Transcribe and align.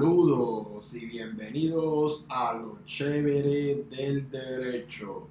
Saludos 0.00 0.94
y 0.94 1.04
bienvenidos 1.04 2.24
a 2.30 2.54
lo 2.54 2.82
chévere 2.86 3.84
del 3.90 4.30
derecho. 4.30 5.28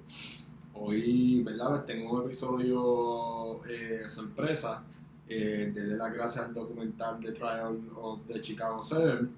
Hoy, 0.74 1.42
¿verdad? 1.42 1.84
Tengo 1.84 2.12
un 2.12 2.26
episodio 2.26 3.64
eh, 3.66 4.02
sorpresa. 4.08 4.84
Eh, 5.28 5.72
darle 5.74 5.96
las 5.96 6.14
gracias 6.14 6.44
al 6.44 6.54
documental 6.54 7.18
The 7.18 7.32
Trial 7.32 7.80
of 7.96 8.20
the 8.28 8.40
Chicago 8.40 8.80
Seven. 8.80 9.34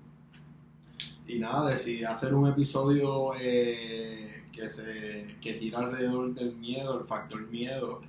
Y 1.27 1.39
nada, 1.39 1.71
decidí 1.71 2.05
hacer 2.05 2.35
un 2.35 2.49
episodio 2.49 3.33
eh, 3.41 4.45
que, 4.53 4.69
se, 4.69 5.39
que 5.41 5.55
gira 5.55 5.79
alrededor 5.79 6.35
del 6.35 6.57
miedo, 6.57 6.99
el 6.99 7.07
factor 7.07 7.41
miedo 7.49 8.03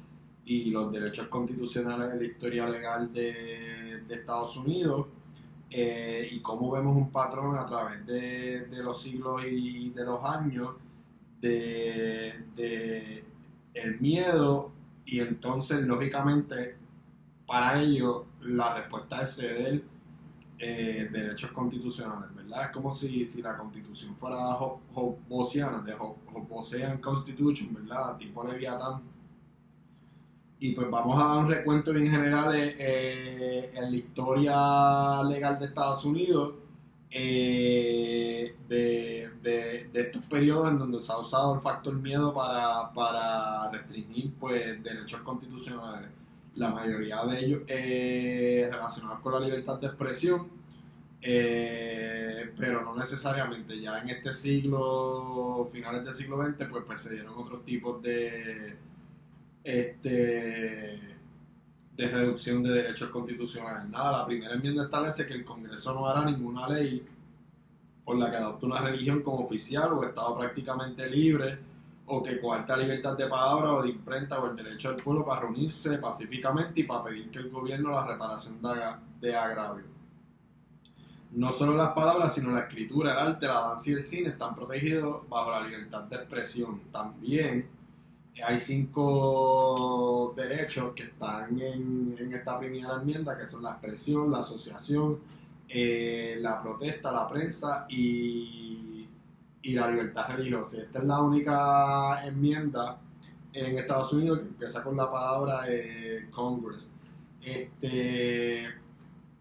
y 0.44 0.72
los 0.72 0.92
derechos 0.92 1.30
constitucionales 1.30 2.12
de 2.12 2.18
la 2.18 2.26
historia 2.26 2.68
legal 2.68 3.14
de, 3.14 4.02
de 4.10 4.14
Estados 4.14 4.58
Unidos 4.58 5.08
eh, 5.76 6.30
y 6.32 6.40
cómo 6.40 6.70
vemos 6.70 6.96
un 6.96 7.10
patrón 7.10 7.58
a 7.58 7.66
través 7.66 8.06
de, 8.06 8.68
los 8.84 9.02
siglos 9.02 9.44
y 9.44 9.90
de 9.90 10.06
los 10.06 10.24
años 10.24 10.76
de, 11.42 13.24
el 13.74 14.00
miedo 14.00 14.72
y 15.04 15.20
entonces 15.20 15.82
lógicamente 15.82 16.78
para 17.48 17.82
ello 17.82 18.28
la 18.42 18.76
respuesta 18.76 19.24
es 19.24 19.36
ceder 19.36 19.84
eh, 20.60 21.10
derechos 21.12 21.50
constitucionales, 21.52 22.36
¿verdad? 22.36 22.66
Es 22.66 22.70
como 22.70 22.94
si, 22.94 23.26
si 23.26 23.42
la 23.42 23.58
constitución 23.58 24.16
fuera 24.16 24.38
hobbesiana, 24.94 25.82
de 25.82 25.96
Hobbesian 25.96 27.00
Constitution, 27.00 27.74
¿verdad? 27.74 28.16
Tipo 28.18 28.44
Leviatán 28.44 29.02
y 30.64 30.72
pues 30.72 30.90
vamos 30.90 31.20
a 31.20 31.26
dar 31.26 31.38
un 31.40 31.50
recuento 31.50 31.92
bien 31.92 32.10
general 32.10 32.56
eh, 32.56 32.74
eh, 32.80 33.72
en 33.76 33.92
la 33.92 33.98
historia 33.98 35.22
legal 35.24 35.60
de 35.60 35.66
Estados 35.66 36.06
Unidos 36.06 36.54
eh, 37.12 38.56
de, 38.70 39.90
estos 39.94 40.24
periodos 40.24 40.72
en 40.72 40.80
donde 40.80 41.02
se 41.02 41.12
ha 41.12 41.18
usado 41.18 41.56
el 41.56 41.60
factor 41.60 41.94
miedo 41.96 42.34
para, 42.34 43.70
restringir 43.74 44.32
pues 44.40 44.82
derechos 44.82 45.20
constitucionales. 45.20 46.10
La 46.56 46.70
mayoría 46.70 47.26
de 47.26 47.40
ellos 47.44 47.64
relacionados 47.68 49.20
con 49.20 49.34
la 49.34 49.42
libertad 49.42 49.82
de 49.82 49.88
expresión, 49.88 50.48
pero 51.20 52.86
no 52.86 52.96
necesariamente. 52.96 53.82
Ya 53.82 54.00
en 54.00 54.12
este 54.12 54.32
siglo, 54.32 55.70
finales 55.74 56.06
del 56.06 56.14
siglo 56.14 56.42
XX, 56.42 56.68
pues, 56.70 56.86
pues 56.88 57.02
se 57.02 57.16
dieron 57.16 57.34
otros 57.38 57.66
tipos 57.66 58.02
de 58.02 58.78
este, 59.64 61.00
de 61.96 62.08
reducción 62.08 62.64
de 62.64 62.72
derechos 62.72 63.10
constitucionales. 63.10 63.90
Nada, 63.90 64.20
la 64.20 64.26
primera 64.26 64.56
enmienda 64.56 64.84
establece 64.84 65.26
que 65.26 65.34
el 65.34 65.46
Congreso 65.46 65.94
no 65.94 66.08
hará 66.08 66.26
ninguna 66.26 66.68
ley 66.68 67.06
por 68.04 68.18
la 68.18 68.30
que 68.30 68.38
adopte 68.38 68.66
una 68.66 68.82
religión 68.82 69.22
como 69.22 69.44
oficial 69.44 69.94
o 69.94 70.04
Estado 70.04 70.38
prácticamente 70.38 71.10
libre 71.10 71.60
o 72.06 72.22
que 72.22 72.40
coarta 72.40 72.76
libertad 72.76 73.18
de 73.18 73.28
palabra 73.28 73.72
o 73.74 73.84
de 73.84 73.90
imprenta 73.90 74.40
o 74.40 74.50
el 74.50 74.56
derecho 74.56 74.90
del 74.90 75.02
pueblo 75.02 75.26
para 75.26 75.42
reunirse 75.42 75.98
pacíficamente 76.00 76.82
y 76.82 76.84
para 76.84 77.06
pedir 77.06 77.32
que 77.32 77.40
el 77.40 77.50
gobierno 77.50 77.92
la 77.92 78.06
reparación 78.06 78.62
de, 78.62 78.70
de 79.22 79.36
agravio. 79.36 79.86
No 81.32 81.52
solo 81.52 81.76
las 81.76 81.94
palabras, 81.94 82.36
sino 82.36 82.52
la 82.52 82.62
escritura, 82.62 83.14
el 83.14 83.20
arte, 83.20 83.48
la 83.48 83.62
danza 83.62 83.90
y 83.90 83.94
el 83.94 84.04
cine 84.04 84.30
están 84.30 84.54
protegidos 84.54 85.28
bajo 85.30 85.52
la 85.52 85.62
libertad 85.62 86.04
de 86.04 86.18
expresión. 86.18 86.82
También 86.92 87.68
hay 88.42 88.60
cinco 88.60 90.34
derechos 90.36 90.94
que 90.96 91.04
están 91.04 91.60
en, 91.60 92.34
esta 92.34 92.58
primera 92.60 92.96
enmienda, 92.96 93.38
que 93.38 93.46
son 93.46 93.64
la 93.64 93.72
expresión, 93.72 94.32
la 94.32 94.40
asociación, 94.40 95.20
eh, 95.70 96.38
la 96.42 96.62
protesta, 96.62 97.12
la 97.12 97.28
prensa 97.28 97.86
y, 97.90 99.08
la 99.64 99.90
libertad 99.90 100.28
religiosa. 100.36 100.78
Esta 100.78 101.00
es 101.00 101.06
la 101.06 101.22
única 101.22 102.26
enmienda 102.26 103.00
en 103.54 103.78
Estados 103.78 104.12
Unidos 104.14 104.40
que 104.40 104.46
empieza 104.48 104.84
con 104.84 104.98
la 104.98 105.10
palabra 105.10 105.62
eh, 105.68 106.28
Congress. 106.32 106.92
Este, 107.42 108.66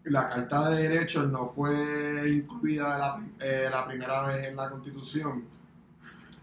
la 0.05 0.29
Carta 0.29 0.69
de 0.69 0.83
Derechos 0.83 1.29
no 1.29 1.45
fue 1.45 2.29
incluida 2.29 2.97
la, 2.97 3.25
eh, 3.39 3.67
la 3.69 3.85
primera 3.85 4.27
vez 4.27 4.47
en 4.47 4.55
la 4.55 4.69
Constitución 4.69 5.43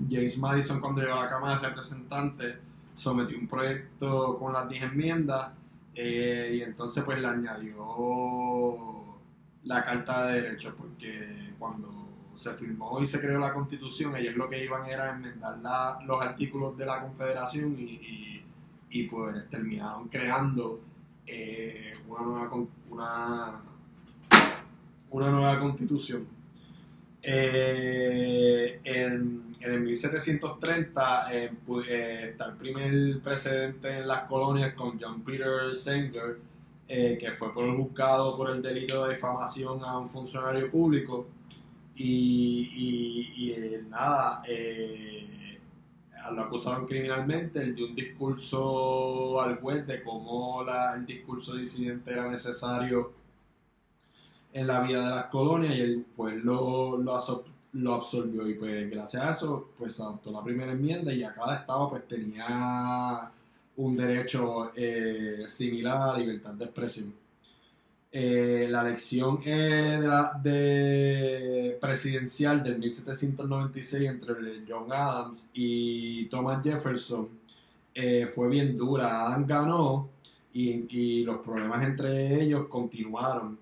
James 0.08 0.38
Madison, 0.38 0.80
cuando 0.80 1.00
llegó 1.02 1.14
a 1.14 1.24
la 1.24 1.28
Cámara 1.28 1.60
de 1.60 1.68
Representantes, 1.68 2.56
sometió 2.94 3.38
un 3.38 3.48
proyecto 3.48 4.38
con 4.38 4.52
las 4.52 4.68
10 4.68 4.82
enmiendas 4.84 5.52
eh, 5.94 6.54
y 6.56 6.62
entonces 6.62 7.02
pues 7.02 7.18
le 7.18 7.26
añadió 7.26 9.10
la 9.64 9.84
Carta 9.84 10.26
de 10.26 10.42
Derechos, 10.42 10.74
porque 10.76 11.54
cuando 11.58 12.08
se 12.34 12.54
firmó 12.54 13.00
y 13.02 13.06
se 13.06 13.20
creó 13.20 13.38
la 13.38 13.52
Constitución, 13.52 14.16
ellos 14.16 14.36
lo 14.36 14.48
que 14.48 14.64
iban 14.64 14.88
era 14.88 15.10
enmendar 15.10 15.58
los 16.04 16.22
artículos 16.22 16.76
de 16.76 16.86
la 16.86 17.02
Confederación 17.02 17.76
y, 17.78 18.42
pues 19.04 19.48
terminaron 19.48 20.08
creando 20.08 20.80
eh, 21.26 21.94
una, 22.08 22.22
nueva, 22.22 22.50
una, 22.90 23.62
una 25.10 25.30
nueva 25.30 25.60
Constitución. 25.60 26.26
Eh, 27.22 28.80
en 29.60 29.72
el 29.72 29.80
1730 29.80 31.34
eh, 31.34 31.52
eh, 31.86 32.28
está 32.30 32.46
el 32.46 32.56
primer 32.56 33.20
precedente 33.20 33.98
en 33.98 34.08
las 34.08 34.22
colonias 34.22 34.74
con 34.74 34.98
John 34.98 35.22
Peter 35.22 35.74
Sanger, 35.74 36.38
eh, 36.88 37.18
que 37.20 37.32
fue 37.32 37.52
por 37.52 37.70
buscado 37.76 38.36
por 38.36 38.50
el 38.50 38.62
delito 38.62 39.06
de 39.06 39.14
difamación 39.14 39.84
a 39.84 39.98
un 39.98 40.08
funcionario 40.08 40.70
público. 40.70 41.26
Y, 41.94 43.54
nada, 43.90 44.42
lo 46.32 46.42
acusaron 46.42 46.86
criminalmente, 46.86 47.60
él 47.60 47.74
dio 47.74 47.86
un 47.86 47.94
discurso 47.94 49.38
al 49.42 49.60
juez 49.60 49.86
de 49.86 50.02
cómo 50.02 50.64
el 50.94 51.04
discurso 51.04 51.54
disidente 51.56 52.12
era 52.12 52.30
necesario 52.30 53.12
en 54.54 54.66
la 54.66 54.80
vida 54.80 55.04
de 55.04 55.10
las 55.10 55.26
colonias 55.26 55.74
y 55.74 55.80
el 55.82 56.06
pues 56.16 56.42
lo, 56.42 56.96
lo, 56.96 57.14
lo 57.72 57.94
absorbió 57.94 58.48
y 58.48 58.54
pues 58.54 58.90
gracias 58.90 59.22
a 59.22 59.30
eso 59.30 59.70
pues 59.78 60.00
adoptó 60.00 60.32
la 60.32 60.42
primera 60.42 60.72
enmienda 60.72 61.12
y 61.12 61.22
a 61.22 61.32
cada 61.32 61.56
estado 61.56 61.90
pues 61.90 62.06
tenía 62.08 63.30
un 63.76 63.96
derecho 63.96 64.72
eh, 64.76 65.44
similar 65.48 65.96
a 65.96 66.06
la 66.12 66.18
libertad 66.18 66.54
de 66.54 66.64
expresión. 66.64 67.14
Eh, 68.12 68.66
la 68.68 68.80
elección 68.82 69.40
eh, 69.44 70.00
de, 70.42 71.78
presidencial 71.80 72.62
del 72.62 72.78
1796 72.78 74.08
entre 74.08 74.34
John 74.68 74.92
Adams 74.92 75.48
y 75.54 76.24
Thomas 76.26 76.62
Jefferson 76.62 77.28
fue 78.34 78.48
bien 78.48 78.76
dura. 78.76 79.26
Adams 79.26 79.46
ganó 79.46 80.08
y, 80.52 80.86
y 80.90 81.24
los 81.24 81.38
problemas 81.38 81.84
entre 81.84 82.42
ellos 82.42 82.66
continuaron 82.68 83.58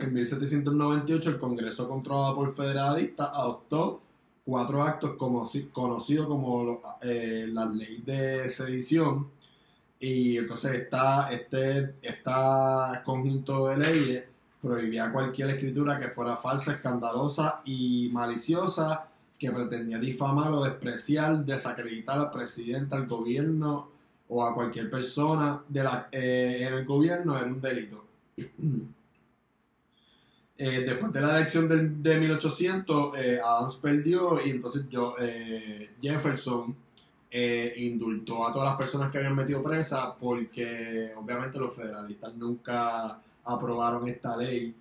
en 0.00 0.14
1798 0.14 1.30
el 1.30 1.38
Congreso 1.38 1.88
controlado 1.88 2.34
por 2.36 2.52
federalistas 2.52 3.28
adoptó 3.32 4.00
cuatro 4.44 4.82
actos 4.82 5.16
conocidos 5.16 6.26
como 6.26 6.80
eh, 7.02 7.48
las 7.52 7.70
leyes 7.74 8.04
de 8.04 8.50
sedición 8.50 9.28
y 9.98 10.38
entonces 10.38 10.72
esta, 10.72 11.30
este 11.30 11.96
esta 12.00 13.02
conjunto 13.04 13.68
de 13.68 13.76
leyes 13.76 14.24
prohibía 14.62 15.12
cualquier 15.12 15.50
escritura 15.50 15.98
que 15.98 16.08
fuera 16.08 16.36
falsa, 16.36 16.72
escandalosa 16.72 17.60
y 17.64 18.10
maliciosa 18.12 19.08
que 19.38 19.50
pretendía 19.50 19.98
difamar 19.98 20.50
o 20.52 20.64
despreciar, 20.64 21.44
desacreditar 21.44 22.18
al 22.18 22.30
presidente, 22.30 22.94
al 22.94 23.06
gobierno 23.06 23.88
o 24.28 24.44
a 24.44 24.54
cualquier 24.54 24.90
persona 24.90 25.62
de 25.68 25.82
la, 25.82 26.08
eh, 26.12 26.58
en 26.66 26.74
el 26.74 26.84
gobierno 26.84 27.36
era 27.36 27.46
un 27.46 27.60
delito. 27.60 28.04
Eh, 30.62 30.82
después 30.82 31.10
de 31.10 31.22
la 31.22 31.38
elección 31.38 32.02
de, 32.02 32.18
1800, 32.18 33.16
eh, 33.16 33.40
Adams 33.42 33.76
perdió 33.76 34.38
y 34.44 34.50
entonces 34.50 34.84
yo, 34.90 35.14
eh, 35.18 35.92
Jefferson 36.02 36.76
indultó 37.76 38.46
a 38.46 38.52
todas 38.52 38.68
las 38.68 38.76
personas 38.76 39.10
que 39.10 39.16
habían 39.16 39.36
metido 39.36 39.62
presa 39.62 40.14
porque 40.16 41.12
obviamente 41.16 41.58
los 41.58 41.74
federalistas 41.74 42.34
nunca 42.34 43.18
aprobaron 43.42 44.06
esta 44.06 44.36
ley. 44.36 44.74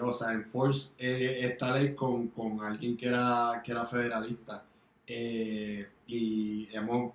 o 0.00 0.12
sea, 0.14 0.32
enforce 0.32 0.94
esta 0.96 1.72
ley 1.72 1.94
con, 1.94 2.28
con, 2.28 2.62
alguien 2.64 2.96
que 2.96 3.08
era, 3.08 3.60
que 3.62 3.72
era 3.72 3.84
federalista. 3.84 4.64
y 5.06 6.66
hemos 6.74 7.12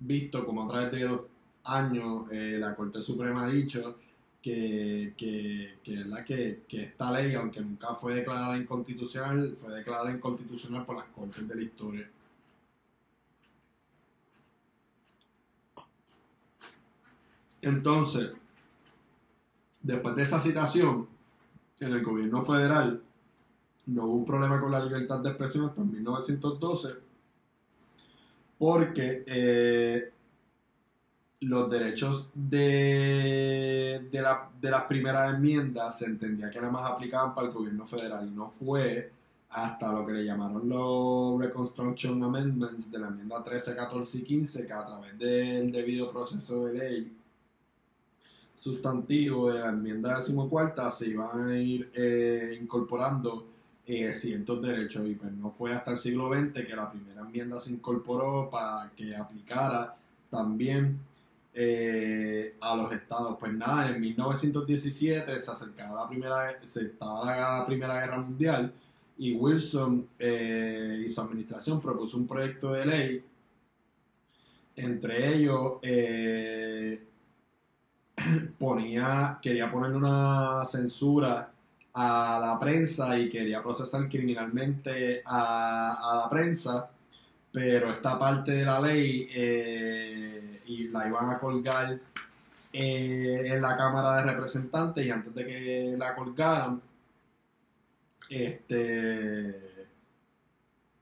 visto 0.00 0.44
como 0.44 0.64
a 0.64 0.68
través 0.68 0.92
de 0.92 1.08
los 1.08 1.22
años 1.64 2.26
la 2.30 2.74
Corte 2.76 3.00
Suprema 3.00 3.46
ha 3.46 3.48
dicho 3.48 3.96
que, 4.48 5.12
que, 5.14 5.74
que, 6.24 6.62
que, 6.66 6.82
esta 6.84 7.10
ley, 7.12 7.34
aunque 7.34 7.60
nunca 7.60 7.94
fue 7.94 8.14
declarada 8.14 8.56
inconstitucional, 8.56 9.54
fue 9.60 9.74
declarada 9.74 10.10
inconstitucional 10.10 10.86
por 10.86 10.96
las 10.96 11.04
cortes 11.06 11.46
de 11.46 11.54
la 11.54 11.62
historia. 11.62 12.10
Entonces, 17.60 18.30
después 19.82 20.16
de 20.16 20.22
esa 20.22 20.40
citación, 20.40 21.06
en 21.80 21.92
el 21.92 22.02
gobierno 22.02 22.42
federal 22.42 23.02
no 23.86 24.04
hubo 24.04 24.14
un 24.14 24.24
problema 24.24 24.60
con 24.60 24.72
la 24.72 24.82
libertad 24.82 25.20
de 25.20 25.28
expresión 25.28 25.66
hasta 25.66 25.82
1912 25.82 26.88
porque 28.58 29.24
eh, 29.26 30.12
los 31.40 31.70
derechos 31.70 32.30
de, 32.34 34.08
de, 34.10 34.22
la, 34.22 34.50
de 34.60 34.70
las 34.70 34.84
primeras 34.84 35.34
enmiendas 35.34 35.98
se 35.98 36.06
entendía 36.06 36.50
que 36.50 36.60
nada 36.60 36.72
más 36.72 36.90
aplicaban 36.90 37.34
para 37.34 37.48
el 37.48 37.52
gobierno 37.52 37.86
federal 37.86 38.26
y 38.26 38.34
no 38.34 38.50
fue 38.50 39.12
hasta 39.50 39.92
lo 39.92 40.04
que 40.04 40.12
le 40.12 40.24
llamaron 40.24 40.68
los 40.68 41.40
Reconstruction 41.40 42.22
Amendments 42.22 42.90
de 42.90 42.98
la 42.98 43.08
enmienda 43.08 43.42
13, 43.42 43.76
14 43.76 44.18
y 44.18 44.22
15 44.22 44.66
que 44.66 44.72
a 44.72 44.84
través 44.84 45.18
del 45.18 45.72
debido 45.72 46.10
proceso 46.10 46.66
de 46.66 46.78
ley 46.78 47.16
sustantivo 48.58 49.50
de 49.50 49.60
la 49.60 49.68
enmienda 49.68 50.18
decimocuarta 50.18 50.90
se 50.90 51.08
iban 51.08 51.48
a 51.48 51.56
ir 51.56 51.90
eh, 51.94 52.58
incorporando 52.60 53.46
eh, 53.86 54.12
ciertos 54.12 54.60
derechos 54.60 55.08
y 55.08 55.14
pues 55.14 55.32
no 55.32 55.50
fue 55.50 55.72
hasta 55.72 55.92
el 55.92 55.98
siglo 55.98 56.28
XX 56.28 56.66
que 56.66 56.76
la 56.76 56.90
primera 56.90 57.22
enmienda 57.22 57.60
se 57.60 57.70
incorporó 57.70 58.50
para 58.50 58.90
que 58.94 59.16
aplicara 59.16 59.96
también 60.28 60.98
eh, 61.54 62.56
a 62.60 62.76
los 62.76 62.92
estados. 62.92 63.36
Pues 63.38 63.52
nada, 63.52 63.88
en 63.88 64.00
1917 64.00 65.38
se 65.38 65.50
acercaba 65.50 66.02
la 66.02 66.08
primera, 66.08 66.60
se 66.62 66.82
estaba 66.82 67.24
la 67.24 67.66
Primera 67.66 68.00
Guerra 68.00 68.18
Mundial 68.18 68.72
y 69.16 69.32
Wilson 69.32 70.08
eh, 70.18 71.02
y 71.04 71.10
su 71.10 71.20
administración 71.20 71.80
propuso 71.80 72.16
un 72.16 72.28
proyecto 72.28 72.72
de 72.72 72.86
ley, 72.86 73.24
entre 74.76 75.34
ellos 75.34 75.78
eh, 75.82 77.02
ponía, 78.58 79.38
quería 79.42 79.70
ponerle 79.70 79.96
una 79.96 80.64
censura 80.64 81.50
a 81.94 82.38
la 82.40 82.58
prensa 82.60 83.18
y 83.18 83.28
quería 83.28 83.62
procesar 83.62 84.08
criminalmente 84.08 85.22
a, 85.24 86.12
a 86.12 86.16
la 86.18 86.30
prensa, 86.30 86.90
pero 87.50 87.90
esta 87.90 88.16
parte 88.18 88.52
de 88.52 88.64
la 88.64 88.80
ley 88.80 89.28
y 90.68 90.88
la 90.88 91.08
iban 91.08 91.30
a 91.30 91.38
colgar 91.38 91.98
eh, 92.72 93.42
en 93.46 93.62
la 93.62 93.76
Cámara 93.76 94.16
de 94.16 94.32
Representantes 94.32 95.04
y 95.04 95.10
antes 95.10 95.34
de 95.34 95.46
que 95.46 95.94
la 95.98 96.14
colgaran, 96.14 96.80
este, 98.28 99.88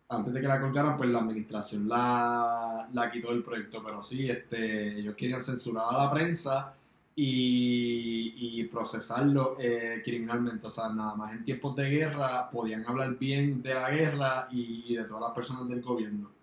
antes 0.09 0.33
de 0.33 0.41
que 0.41 0.49
la 0.49 0.61
colgaran, 0.61 0.97
pues 0.97 1.11
la 1.11 1.19
administración 1.19 1.89
la, 1.89 2.89
la 2.93 3.11
quitó 3.11 3.33
del 3.33 3.43
proyecto, 3.43 3.83
pero 3.85 4.03
sí, 4.03 4.31
este, 4.31 5.01
ellos 5.01 5.17
querían 5.17 5.43
censurar 5.43 5.87
a 5.91 6.05
la 6.05 6.11
prensa 6.13 6.75
y, 7.17 8.65
procesarlo 8.65 9.57
eh, 9.59 10.03
criminalmente. 10.05 10.67
O 10.67 10.71
sea, 10.71 10.91
nada 10.91 11.15
más 11.15 11.33
en 11.33 11.45
tiempos 11.45 11.75
de 11.77 11.89
guerra 11.89 12.51
podían 12.51 12.85
hablar 12.87 13.17
bien 13.17 13.63
de 13.63 13.75
la 13.75 13.91
guerra 13.91 14.49
y 14.51 14.95
de 14.95 15.05
todas 15.05 15.23
las 15.23 15.33
personas 15.33 15.69
del 15.69 15.83
gobierno. 15.83 16.36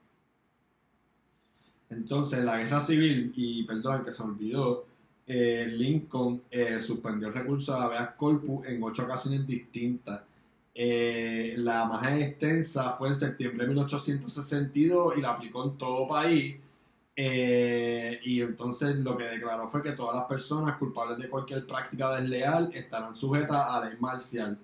Entonces, 1.95 2.43
la 2.43 2.57
guerra 2.57 2.81
civil, 2.81 3.31
y 3.35 3.63
perdón 3.63 4.03
que 4.03 4.11
se 4.11 4.23
olvidó, 4.23 4.85
eh, 5.25 5.65
Lincoln 5.69 6.43
eh, 6.51 6.79
suspendió 6.81 7.29
el 7.29 7.33
recurso 7.33 7.73
de 7.75 7.83
habeas 7.83 8.09
corpus 8.15 8.65
en 8.67 8.83
ocho 8.83 9.03
ocasiones 9.03 9.47
distintas. 9.47 10.21
Eh, 10.75 11.55
la 11.57 11.85
más 11.85 12.05
extensa 12.19 12.93
fue 12.97 13.09
en 13.09 13.15
septiembre 13.15 13.65
de 13.65 13.69
1862 13.69 15.17
y 15.17 15.21
la 15.21 15.31
aplicó 15.31 15.63
en 15.65 15.77
todo 15.77 16.07
país. 16.07 16.57
y 17.15 18.41
entonces 18.41 18.95
lo 18.97 19.15
que 19.17 19.25
declaró 19.25 19.69
fue 19.69 19.83
que 19.83 19.91
todas 19.91 20.15
las 20.15 20.25
personas 20.25 20.77
culpables 20.77 21.17
de 21.19 21.29
cualquier 21.29 21.65
práctica 21.67 22.15
desleal 22.15 22.71
estarán 22.73 23.15
sujetas 23.15 23.67
a 23.69 23.85
ley 23.85 23.97
marcial. 23.99 24.57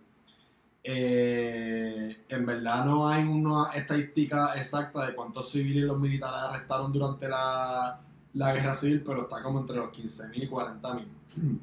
Eh, 0.84 2.26
en 2.30 2.46
verdad 2.46 2.86
no 2.86 3.08
hay 3.08 3.24
una 3.24 3.72
estadística 3.76 4.54
exacta 4.56 5.06
de 5.06 5.14
cuántos 5.14 5.52
civiles 5.52 5.84
los 5.84 6.00
militares 6.00 6.42
arrestaron 6.42 6.94
durante 6.94 7.28
la, 7.28 8.00
guerra 8.34 8.76
civil, 8.76 9.04
pero 9.06 9.24
está 9.24 9.42
como 9.44 9.60
entre 9.60 9.76
los 9.76 9.90
15.000 9.90 10.32
y 10.36 10.48
40.000. 10.50 11.60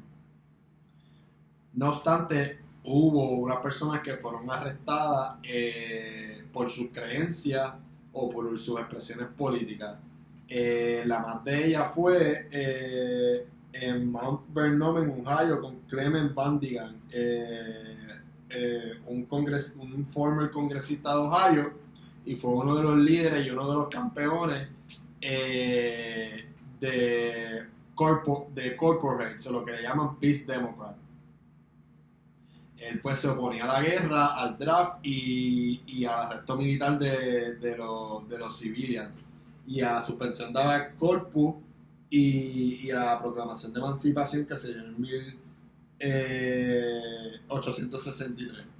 No 1.73 1.89
obstante, 1.89 2.59
hubo 2.83 3.31
unas 3.39 3.57
personas 3.57 4.01
que 4.01 4.15
fueron 4.17 4.49
arrestadas 4.49 5.37
eh, 5.43 6.43
por 6.51 6.69
sus 6.69 6.87
creencias 6.89 7.73
o 8.13 8.29
por 8.29 8.57
sus 8.57 8.79
expresiones 8.79 9.27
políticas. 9.27 9.97
Eh, 10.49 11.03
la 11.05 11.19
más 11.19 11.43
de 11.43 11.65
ellas 11.67 11.91
fue 11.93 12.47
en 13.81 14.11
Mount 14.11 14.41
Vernon, 14.53 15.03
en 15.03 15.25
Ohio, 15.25 15.61
con 15.61 15.81
Clement 15.81 16.33
Bandigan. 16.33 17.01
Eh, 17.11 17.96
un, 19.05 19.25
congres, 19.25 19.75
un 19.77 20.05
former 20.07 20.51
congresista 20.51 21.11
de 21.11 21.17
Ohio 21.17 21.73
y 22.25 22.35
fue 22.35 22.51
uno 22.51 22.75
de 22.75 22.83
los 22.83 22.97
líderes 22.97 23.47
y 23.47 23.49
uno 23.49 23.69
de 23.69 23.75
los 23.75 23.87
campeones 23.87 24.67
eh, 25.21 26.45
de, 26.79 27.65
corpo, 27.95 28.49
de 28.53 28.75
corporates, 28.75 29.47
o 29.47 29.53
lo 29.53 29.65
que 29.65 29.71
le 29.71 29.81
llaman 29.81 30.19
Peace 30.19 30.45
Democrat. 30.45 30.95
Él 32.77 32.99
pues 33.01 33.19
se 33.19 33.29
oponía 33.29 33.63
a 33.63 33.81
la 33.81 33.81
guerra, 33.81 34.35
al 34.35 34.57
draft 34.57 34.99
y, 35.03 35.81
y 35.87 36.05
al 36.05 36.19
arresto 36.27 36.57
militar 36.57 36.99
de, 36.99 37.55
de, 37.55 37.77
los, 37.77 38.27
de 38.29 38.37
los 38.37 38.59
civilians 38.59 39.21
y 39.65 39.81
a 39.81 39.93
la 39.93 40.01
suspensión 40.01 40.53
de 40.53 40.59
corpus 40.97 41.55
y, 42.09 42.87
y, 42.87 42.91
a 42.91 42.99
la 42.99 43.21
proclamación 43.21 43.73
de 43.73 43.79
emancipación 43.79 44.45
que 44.45 44.55
se 44.55 44.73
dio 44.73 44.83
en 44.83 45.37
mil 45.99 47.41
863. 47.47 48.59
Eh, 48.59 48.77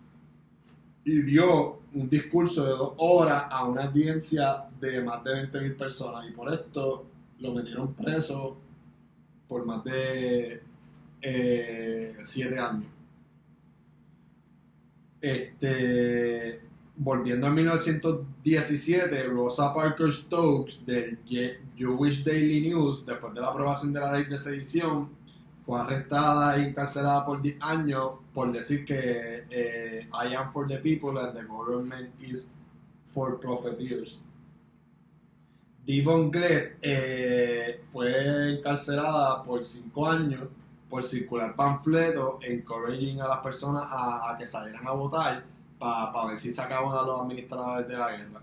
y 1.05 1.21
dio 1.21 1.79
un 1.93 2.09
discurso 2.09 2.65
de 2.65 2.71
dos 2.71 2.93
horas 2.97 3.45
a 3.49 3.65
una 3.65 3.85
audiencia 3.85 4.65
de 4.79 5.01
más 5.01 5.23
de 5.23 5.49
20.000 5.49 5.77
personas. 5.77 6.27
Y 6.29 6.33
por 6.33 6.53
esto 6.53 7.05
lo 7.39 7.53
metieron 7.53 7.93
preso 7.93 8.57
por 9.47 9.65
más 9.65 9.85
de 9.85 10.61
7 11.21 12.55
eh, 12.55 12.59
años. 12.59 12.87
Este, 15.21 16.61
volviendo 16.97 17.47
a 17.47 17.51
1917, 17.51 19.23
Rosa 19.23 19.73
Parker 19.73 20.11
Stokes 20.11 20.85
del 20.85 21.19
Jewish 21.75 22.23
Daily 22.25 22.69
News, 22.69 23.05
después 23.05 23.33
de 23.33 23.39
la 23.39 23.47
aprobación 23.47 23.93
de 23.93 23.99
la 24.01 24.11
ley 24.11 24.25
de 24.25 24.37
sedición, 24.37 25.09
fue 25.67 25.81
arrestada 25.81 26.57
y 26.57 26.63
encarcelada 26.63 27.25
por 27.25 27.41
10 27.41 27.57
años 27.59 28.11
por 28.33 28.53
decir 28.53 28.85
que 28.85 29.45
eh, 29.49 30.09
I 30.13 30.33
am 30.33 30.53
for 30.53 30.65
the 30.65 30.77
people 30.77 31.19
and 31.19 31.37
the 31.37 31.43
government 31.43 32.09
is 32.21 32.49
for 33.03 33.37
profiteers. 33.37 34.17
Devon 35.85 36.31
Glett 36.31 36.77
eh, 36.81 37.83
fue 37.91 38.53
encarcelada 38.53 39.43
por 39.43 39.65
5 39.65 40.07
años 40.07 40.43
por 40.89 41.03
circular 41.03 41.53
panfletos 41.53 42.41
encouraging 42.45 43.19
a 43.19 43.27
las 43.27 43.39
personas 43.39 43.83
a, 43.89 44.37
que 44.39 44.45
salieran 44.45 44.87
a 44.87 44.91
votar 44.91 45.43
para 45.77 46.27
ver 46.27 46.39
si 46.39 46.49
sacaban 46.49 46.97
a 46.97 47.01
los 47.01 47.19
administradores 47.19 47.89
de 47.89 47.97
la 47.97 48.11
guerra. 48.11 48.41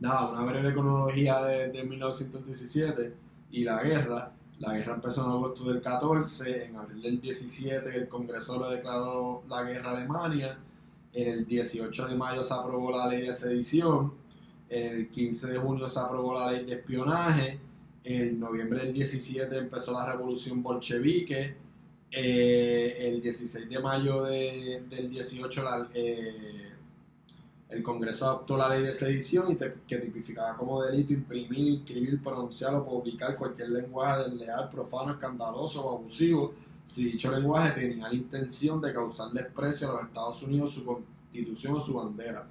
Nada, 0.00 0.28
una 0.32 0.44
breve 0.44 0.74
cronología 0.74 1.42
de 1.42 1.82
1917 1.82 3.14
y 3.52 3.64
la 3.64 3.82
guerra. 3.82 4.32
La 4.60 4.74
guerra 4.74 4.94
empezó 4.94 5.24
en 5.24 5.30
agosto 5.30 5.64
del 5.72 5.80
14, 5.80 6.66
en 6.66 6.76
abril 6.76 7.00
del 7.00 7.20
17 7.20 7.96
el 7.96 8.08
Congreso 8.08 8.60
le 8.60 8.76
declaró 8.76 9.42
la 9.48 9.62
guerra 9.62 9.92
a 9.92 9.96
Alemania, 9.96 10.58
en 11.14 11.28
el 11.28 11.46
18 11.46 12.08
de 12.08 12.14
mayo 12.14 12.44
se 12.44 12.52
aprobó 12.52 12.90
la 12.90 13.08
ley 13.08 13.22
de 13.26 13.32
sedición, 13.32 14.12
el 14.68 15.08
15 15.08 15.46
de 15.48 15.58
junio 15.58 15.88
se 15.88 15.98
aprobó 15.98 16.38
la 16.38 16.52
ley 16.52 16.66
de 16.66 16.74
espionaje, 16.74 17.58
en 18.04 18.38
noviembre 18.38 18.84
del 18.84 18.92
17 18.92 19.56
empezó 19.56 19.94
la 19.94 20.04
revolución 20.04 20.62
bolchevique, 20.62 21.56
eh, 22.10 22.96
el 22.98 23.22
16 23.22 23.66
de 23.66 23.78
mayo 23.78 24.24
del 24.24 25.10
18 25.10 25.62
la, 25.62 25.88
eh, 25.94 26.70
el 27.70 27.82
Congreso 27.84 28.26
adoptó 28.26 28.56
la 28.56 28.68
ley 28.68 28.82
de 28.82 28.92
sedición 28.92 29.52
y 29.52 29.56
que 29.56 29.98
tipificaba 29.98 30.56
como 30.56 30.82
delito 30.82 31.12
imprimir, 31.12 31.68
inscribir, 31.68 32.20
pronunciar 32.22 32.74
o 32.74 32.84
publicar 32.84 33.36
cualquier 33.36 33.70
lenguaje 33.70 34.28
desleal, 34.28 34.68
profano, 34.70 35.12
escandaloso 35.12 35.86
o 35.86 35.98
abusivo 35.98 36.52
si 36.84 37.04
dicho 37.04 37.30
lenguaje 37.30 37.80
tenía 37.80 38.08
la 38.08 38.14
intención 38.14 38.80
de 38.80 38.92
causar 38.92 39.30
desprecio 39.30 39.88
a 39.88 39.92
los 39.92 40.02
Estados 40.02 40.42
Unidos, 40.42 40.72
su 40.72 40.84
constitución 40.84 41.76
o 41.76 41.80
su 41.80 41.94
bandera. 41.94 42.44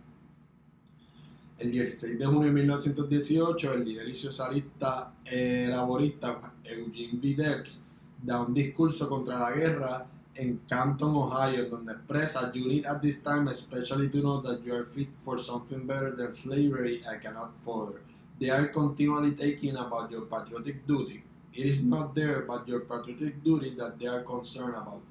El 1.58 1.72
16 1.74 2.18
de 2.18 2.26
junio 2.26 2.48
de 2.48 2.52
1918, 2.52 3.74
el 3.74 3.84
líder 3.84 4.16
socialista 4.16 5.14
eh, 5.26 5.68
laborista 5.70 6.54
Eugene 6.64 7.20
Videx 7.20 7.82
da 8.24 8.42
un 8.42 8.54
discurso 8.54 9.10
contra 9.10 9.38
la 9.38 9.52
guerra 9.52 10.06
en 10.39 10.62
Canton, 10.69 11.15
Ohio, 11.15 11.69
donde 11.69 11.91
expresa, 11.91 12.51
You 12.53 12.67
need 12.67 12.86
at 12.86 13.01
this 13.01 13.22
time 13.22 13.50
especially 13.50 14.10
to 14.10 14.22
know 14.22 14.41
that 14.41 14.63
you 14.65 14.74
are 14.74 14.86
fit 14.86 15.10
for 15.19 15.38
something 15.38 15.86
better 15.86 16.15
than 16.15 16.31
slavery 16.31 17.03
I 17.05 17.17
cannot 17.17 17.51
further. 17.63 18.01
They 18.39 18.50
are 18.50 18.67
continually 18.67 19.34
taking 19.34 19.75
about 19.75 20.12
your 20.12 20.22
patriotic 20.22 20.88
duty. 20.88 21.24
It 21.53 21.65
is 21.65 21.84
not 21.84 22.15
there 22.15 22.41
but 22.41 22.67
your 22.67 22.81
patriotic 22.81 23.43
duty 23.43 23.72
that 23.72 24.00
they 24.00 24.08
are 24.08 24.22
concerned 24.22 24.75
about. 24.75 25.01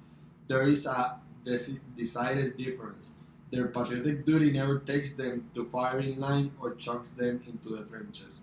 There 0.49 0.63
is 0.63 0.87
a 0.87 1.21
deci- 1.45 1.81
decided 1.95 2.57
difference. 2.57 3.13
Their 3.51 3.69
patriotic 3.69 4.25
duty 4.25 4.51
never 4.53 4.79
takes 4.79 5.13
them 5.13 5.51
to 5.55 5.65
fire 5.65 6.01
in 6.01 6.19
line 6.19 6.53
or 6.61 6.75
chucks 6.77 7.11
them 7.11 7.43
into 7.47 7.77
the 7.77 7.85
trenches. 7.85 8.41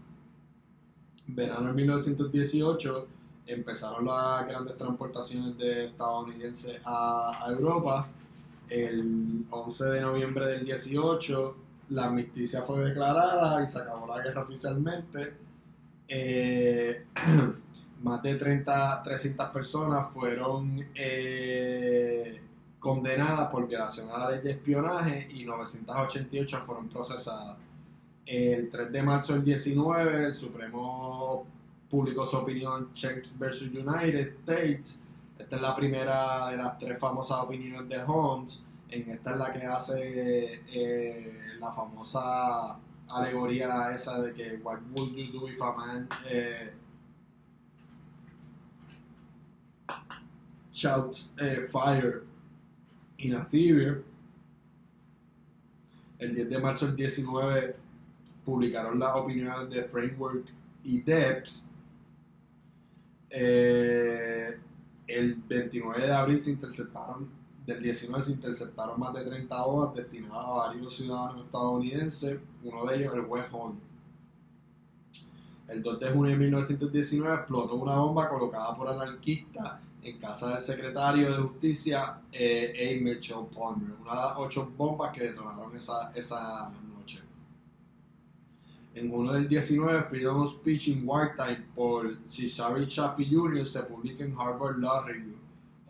Verano 1.27 1.73
de 1.73 1.87
1918 1.87 3.07
empezaron 3.47 4.05
las 4.05 4.47
grandes 4.47 4.77
transportaciones 4.77 5.57
de 5.57 5.85
estadounidenses 5.85 6.79
a, 6.85 7.45
Europa. 7.49 8.07
El 8.69 9.45
11 9.49 9.85
de 9.85 10.01
noviembre 10.01 10.47
del 10.47 10.65
18 10.65 11.55
la 11.89 12.05
amnistía 12.05 12.63
fue 12.63 12.83
declarada 12.83 13.63
y 13.63 13.67
se 13.67 13.79
acabó 13.79 14.07
la 14.07 14.23
guerra 14.23 14.41
oficialmente. 14.41 15.33
Eh, 16.07 17.05
más 18.03 18.21
de 18.23 18.35
30, 18.35 19.03
300 19.03 19.49
personas 19.49 20.11
fueron 20.11 20.83
eh, 20.95 22.41
condenadas 22.79 23.49
por 23.49 23.67
violación 23.67 24.09
a 24.11 24.17
la 24.17 24.31
ley 24.31 24.41
de 24.41 24.51
espionaje 24.51 25.27
y 25.31 25.43
988 25.45 26.61
fueron 26.65 26.89
procesadas. 26.89 27.57
El 28.25 28.69
3 28.71 28.91
de 28.91 29.03
marzo 29.03 29.33
del 29.33 29.43
19, 29.43 30.25
el 30.25 30.33
Supremo 30.33 31.45
publicó 31.89 32.25
su 32.25 32.37
opinión 32.37 32.93
Checks 32.93 33.37
versus 33.37 33.69
United 33.69 34.35
States. 34.45 35.01
Esta 35.37 35.55
es 35.55 35.61
la 35.61 35.75
primera 35.75 36.49
de 36.49 36.57
las 36.57 36.77
tres 36.77 36.99
famosas 36.99 37.39
opiniones 37.39 37.87
de 37.89 38.01
Holmes. 38.03 38.63
En 38.89 39.09
esta 39.09 39.31
es 39.31 39.37
la 39.37 39.53
que 39.53 39.65
hace 39.65 40.61
eh, 40.67 41.57
la 41.59 41.71
famosa 41.71 42.79
alegoría 43.07 43.91
esa 43.91 44.21
de 44.21 44.33
que 44.33 44.59
what 44.63 44.79
would 44.95 45.15
you 45.15 45.31
do 45.31 45.47
if 45.47 45.61
a 45.61 45.75
man 45.75 46.07
eh, 46.27 46.71
shouts 50.71 51.31
eh, 51.39 51.67
fire 51.71 52.23
in 53.19 53.35
a 53.35 53.43
theater. 53.43 54.03
El 56.19 56.33
10 56.33 56.49
de 56.49 56.59
marzo 56.59 56.87
del 56.87 56.95
19 56.95 57.75
publicaron 58.45 58.99
las 58.99 59.15
opiniones 59.15 59.69
de 59.69 59.83
Framework 59.83 60.45
y 60.83 61.01
Debs. 61.01 61.67
Eh, 63.37 64.57
el 65.07 65.35
29 65.35 66.07
de 66.07 66.13
abril 66.13 66.41
se 66.41 66.51
interceptaron, 66.51 67.29
del 67.65 67.83
19 67.83 68.23
se 68.23 68.31
interceptaron 68.31 68.97
más 68.97 69.13
de 69.13 69.23
30 69.23 69.65
hojas 69.65 69.93
destinadas 69.95 70.45
a 70.45 70.51
varios 70.51 70.95
ciudadanos 70.95 71.43
estadounidenses, 71.43 72.39
uno 72.63 72.85
de 72.85 72.97
ellos 72.97 73.13
el 73.13 73.21
juez 73.21 73.45
Hunt. 73.51 73.79
El 75.67 75.83
2 75.83 75.99
de 75.99 76.09
junio 76.11 76.31
de 76.31 76.37
1919 76.37 77.35
explotó 77.35 77.75
una 77.75 77.97
bomba 77.97 78.29
colocada 78.29 78.75
por 78.75 78.87
anarquistas 78.87 79.79
en 80.01 80.17
casa 80.19 80.51
del 80.51 80.59
secretario 80.59 81.29
de 81.29 81.37
justicia 81.41 82.21
eh, 82.31 82.97
A. 82.97 83.03
Mitchell 83.03 83.47
Palmer, 83.53 83.97
una 83.99 84.11
de 84.11 84.17
las 84.17 84.37
ocho 84.37 84.71
bombas 84.77 85.11
que 85.11 85.23
detonaron 85.23 85.75
esa, 85.75 86.11
esa. 86.13 86.71
En 88.95 89.11
junio 89.11 89.33
del 89.33 89.49
19, 89.49 90.03
Freedom 90.03 90.41
of 90.41 90.53
Speech 90.53 90.87
in 90.87 91.03
Wartime 91.05 91.65
por 91.75 92.15
Cesare 92.27 92.87
Chaffee 92.87 93.27
Jr. 93.29 93.67
se 93.67 93.83
publica 93.83 94.23
en 94.23 94.33
Harvard 94.39 94.77
Law 94.77 95.05
Review. 95.05 95.35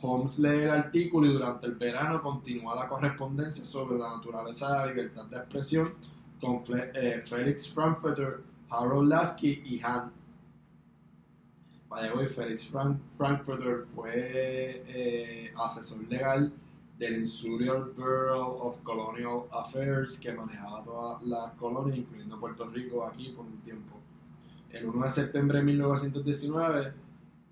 Holmes 0.01 0.39
lee 0.39 0.63
el 0.63 0.71
artículo 0.71 1.27
y 1.27 1.33
durante 1.33 1.67
el 1.67 1.75
verano 1.75 2.19
continúa 2.23 2.75
la 2.75 2.87
correspondencia 2.87 3.63
sobre 3.63 3.99
la 3.99 4.17
naturaleza 4.17 4.71
de 4.71 4.77
la 4.79 4.85
libertad 4.87 5.25
de 5.25 5.37
expresión 5.37 5.93
con 6.41 6.63
eh, 6.95 7.21
Felix 7.23 7.71
Frankfurter, 7.71 8.41
Harold 8.69 9.09
Lasky 9.09 9.61
y 9.63 9.79
Han. 9.83 10.11
The 12.01 12.11
way, 12.11 12.27
Felix 12.27 12.67
Frank 12.67 12.97
Frankfurter 13.15 13.83
fue 13.83 14.11
eh, 14.87 15.53
asesor 15.55 15.99
legal 16.09 16.51
del 16.97 17.17
Insurial 17.17 17.91
Bureau 17.95 18.59
of 18.61 18.77
Colonial 18.83 19.43
Affairs 19.51 20.17
que 20.17 20.31
manejaba 20.31 20.83
todas 20.83 21.21
las 21.23 21.51
colonias, 21.53 21.97
incluyendo 21.97 22.39
Puerto 22.39 22.67
Rico 22.69 23.05
aquí 23.05 23.29
por 23.29 23.45
un 23.45 23.57
tiempo. 23.59 23.99
El 24.69 24.85
1 24.87 25.05
de 25.05 25.11
septiembre 25.11 25.59
de 25.59 25.65
1919, 25.65 26.93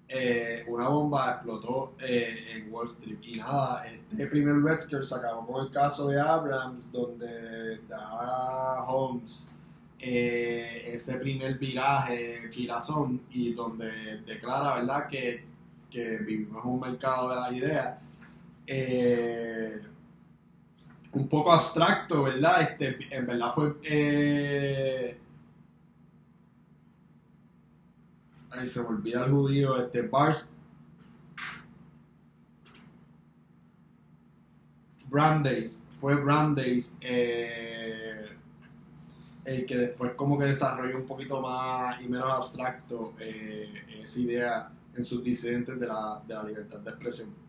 eh, 0.07 0.65
una 0.67 0.87
bomba 0.87 1.31
explotó 1.31 1.95
eh, 1.99 2.55
en 2.55 2.73
Wall 2.73 2.87
Street. 2.87 3.17
Y 3.23 3.37
nada, 3.37 3.85
este 3.85 4.27
primer 4.27 4.61
Redsker 4.61 5.05
se 5.05 5.15
acabó 5.15 5.45
con 5.45 5.65
el 5.65 5.71
caso 5.71 6.07
de 6.07 6.19
Abrams, 6.19 6.91
donde 6.91 7.79
da 7.87 8.85
Holmes 8.85 9.47
eh, 9.99 10.91
ese 10.93 11.17
primer 11.17 11.57
viraje, 11.57 12.49
virazón, 12.55 13.21
y 13.29 13.53
donde 13.53 14.21
declara, 14.25 14.75
¿verdad?, 14.75 15.07
que, 15.07 15.45
que 15.89 16.17
vivimos 16.17 16.63
un 16.65 16.79
mercado 16.79 17.29
de 17.29 17.35
las 17.35 17.53
ideas 17.53 18.03
eh, 18.67 19.81
un 21.13 21.27
poco 21.27 21.51
abstracto, 21.51 22.23
¿verdad? 22.23 22.61
Este, 22.61 22.97
en 23.15 23.27
verdad 23.27 23.51
fue. 23.53 23.75
Eh, 23.83 25.17
ay, 28.51 28.67
se 28.67 28.81
me 28.81 28.87
olvida 28.87 29.25
el 29.25 29.31
judío, 29.31 29.77
este 29.77 30.03
Bars. 30.03 30.49
Brandeis, 35.09 35.83
fue 35.99 36.15
Brandeis 36.15 36.97
eh, 37.01 38.35
el 39.45 39.63
que 39.63 39.77
después 39.77 40.13
como 40.15 40.39
que 40.39 40.45
desarrolló 40.45 40.97
un 40.97 41.05
poquito 41.05 41.39
más 41.39 42.01
y 42.01 42.09
menos 42.09 42.31
abstracto 42.31 43.13
eh, 43.19 43.71
esa 44.01 44.19
idea 44.19 44.71
en 44.95 45.03
sus 45.03 45.23
disidentes 45.23 45.79
de 45.79 45.85
la, 45.85 46.19
de 46.27 46.33
la 46.33 46.43
libertad 46.43 46.79
de 46.79 46.89
expresión. 46.89 47.42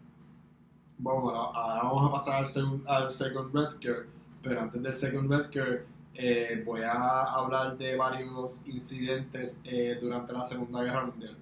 Bueno, 0.99 1.29
ahora, 1.29 1.59
ahora 1.59 1.83
vamos 1.83 2.09
a 2.09 2.13
pasar 2.13 2.45
al, 2.45 2.83
al 2.87 3.11
Second 3.11 3.55
Red 3.55 3.71
Scare, 3.71 4.07
pero 4.43 4.61
antes 4.61 4.83
del 4.83 4.95
Second 4.95 5.31
Red 5.31 5.43
Scare 5.43 5.87
eh, 6.15 6.63
voy 6.65 6.83
a 6.83 7.23
hablar 7.25 7.77
de 7.77 7.97
varios 7.97 8.61
incidentes 8.67 9.61
eh, 9.65 9.99
durante 10.01 10.33
la 10.33 10.43
Segunda 10.45 10.83
Guerra 10.83 11.05
Mundial. 11.07 11.37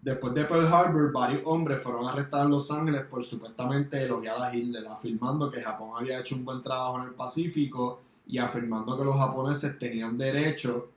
Después 0.00 0.32
de 0.32 0.44
Pearl 0.44 0.66
Harbor, 0.66 1.12
varios 1.12 1.42
hombres 1.44 1.82
fueron 1.82 2.06
arrestados 2.08 2.46
en 2.46 2.52
Los 2.52 2.70
Ángeles 2.70 3.02
por 3.02 3.22
supuestamente 3.22 4.02
elogiar 4.02 4.42
a 4.42 4.54
Hitler, 4.54 4.86
afirmando 4.86 5.50
que 5.50 5.60
Japón 5.60 5.90
había 5.94 6.20
hecho 6.20 6.34
un 6.34 6.46
buen 6.46 6.62
trabajo 6.62 7.00
en 7.00 7.08
el 7.08 7.14
Pacífico 7.14 8.00
y 8.26 8.38
afirmando 8.38 8.96
que 8.96 9.04
los 9.04 9.16
japoneses 9.16 9.78
tenían 9.78 10.16
derecho 10.16 10.88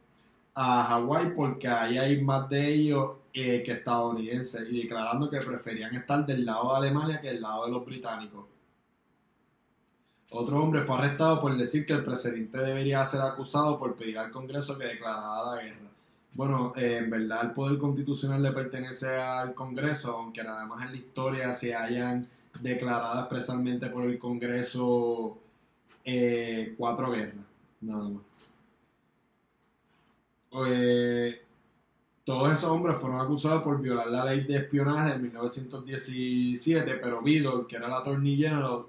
a 0.54 0.84
Hawái 0.84 1.34
porque 1.36 1.68
ahí 1.68 1.98
hay 1.98 2.22
más 2.22 2.50
de 2.50 2.74
ellos 2.74 3.12
eh, 3.34 3.64
que 3.64 3.72
estadounidenses 3.72 4.70
y 4.70 4.84
declarando 4.84 5.30
que 5.30 5.38
preferían 5.38 5.96
estar 5.96 6.26
del 6.26 6.46
lado 6.46 6.72
de 6.72 6.78
Alemania 6.78 7.22
que 7.22 7.30
del 7.30 7.42
lado 7.42 7.66
de 7.66 7.72
los 7.72 7.86
británicos. 7.86 8.46
Otro 10.30 10.62
hombre 10.64 10.82
fue 10.82 10.96
arrestado 10.96 11.42
por 11.42 11.56
decir 11.58 11.86
que 11.86 11.94
el 11.94 12.04
presidente 12.04 12.58
debería 12.58 13.06
ser 13.06 13.22
acusado 13.22 13.78
por 13.78 13.96
pedir 13.96 14.18
al 14.18 14.32
Congreso 14.32 14.78
que 14.78 14.86
declarara 14.86 15.56
la 15.56 15.62
guerra. 15.62 15.90
Bueno, 16.34 16.74
eh, 16.78 17.00
en 17.00 17.10
verdad 17.10 17.44
el 17.44 17.52
poder 17.52 17.78
constitucional 17.78 18.42
le 18.42 18.52
pertenece 18.52 19.08
al 19.20 19.54
Congreso, 19.54 20.16
aunque 20.16 20.44
nada 20.44 20.66
más 20.66 20.86
en 20.86 20.92
la 20.92 20.98
historia 20.98 21.54
se 21.54 21.76
hayan 21.76 22.28
declarado 22.62 23.20
expresamente 23.20 23.90
por 23.90 24.04
el 24.06 24.18
Congreso 24.18 25.38
eh, 26.06 26.76
cuatro 26.78 27.12
guerras, 27.12 27.46
nada 27.82 28.10
más. 28.10 28.31
Eh, 30.52 31.42
todos 32.24 32.52
esos 32.52 32.70
hombres 32.70 32.98
fueron 32.98 33.20
acusados 33.20 33.64
por 33.64 33.82
violar 33.82 34.08
la 34.08 34.26
ley 34.26 34.42
de 34.42 34.58
espionaje 34.58 35.14
de 35.14 35.20
1917, 35.20 37.00
pero 37.02 37.22
Biddle, 37.22 37.66
que 37.68 37.78
era 37.78 37.88
el 37.88 37.94
attorney 37.94 38.36
general 38.36 38.86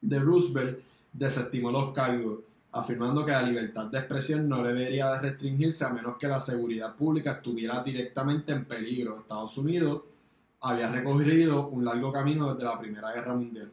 de 0.00 0.18
Roosevelt, 0.18 0.78
desestimó 1.12 1.70
los 1.70 1.92
cargos, 1.92 2.40
afirmando 2.72 3.24
que 3.24 3.32
la 3.32 3.42
libertad 3.42 3.86
de 3.86 3.98
expresión 3.98 4.48
no 4.48 4.62
debería 4.62 5.10
de 5.12 5.20
restringirse 5.20 5.84
a 5.84 5.88
menos 5.88 6.16
que 6.16 6.28
la 6.28 6.38
seguridad 6.38 6.94
pública 6.94 7.32
estuviera 7.32 7.82
directamente 7.82 8.52
en 8.52 8.64
peligro. 8.64 9.16
Estados 9.16 9.56
Unidos 9.58 10.02
había 10.60 10.90
recorrido 10.90 11.68
un 11.68 11.84
largo 11.84 12.12
camino 12.12 12.52
desde 12.52 12.68
la 12.68 12.78
Primera 12.78 13.12
Guerra 13.12 13.34
Mundial. 13.34 13.70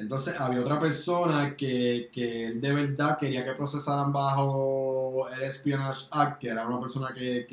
Entonces 0.00 0.40
había 0.40 0.62
otra 0.62 0.80
persona 0.80 1.54
que, 1.54 2.08
que 2.10 2.46
él 2.46 2.60
de 2.60 2.72
verdad 2.72 3.18
quería 3.18 3.44
que 3.44 3.52
procesaran 3.52 4.10
bajo 4.12 5.28
el 5.28 5.42
Espionage 5.42 6.06
Act, 6.10 6.40
que 6.40 6.48
era 6.48 6.66
una 6.66 6.80
persona 6.80 7.12
que, 7.14 7.46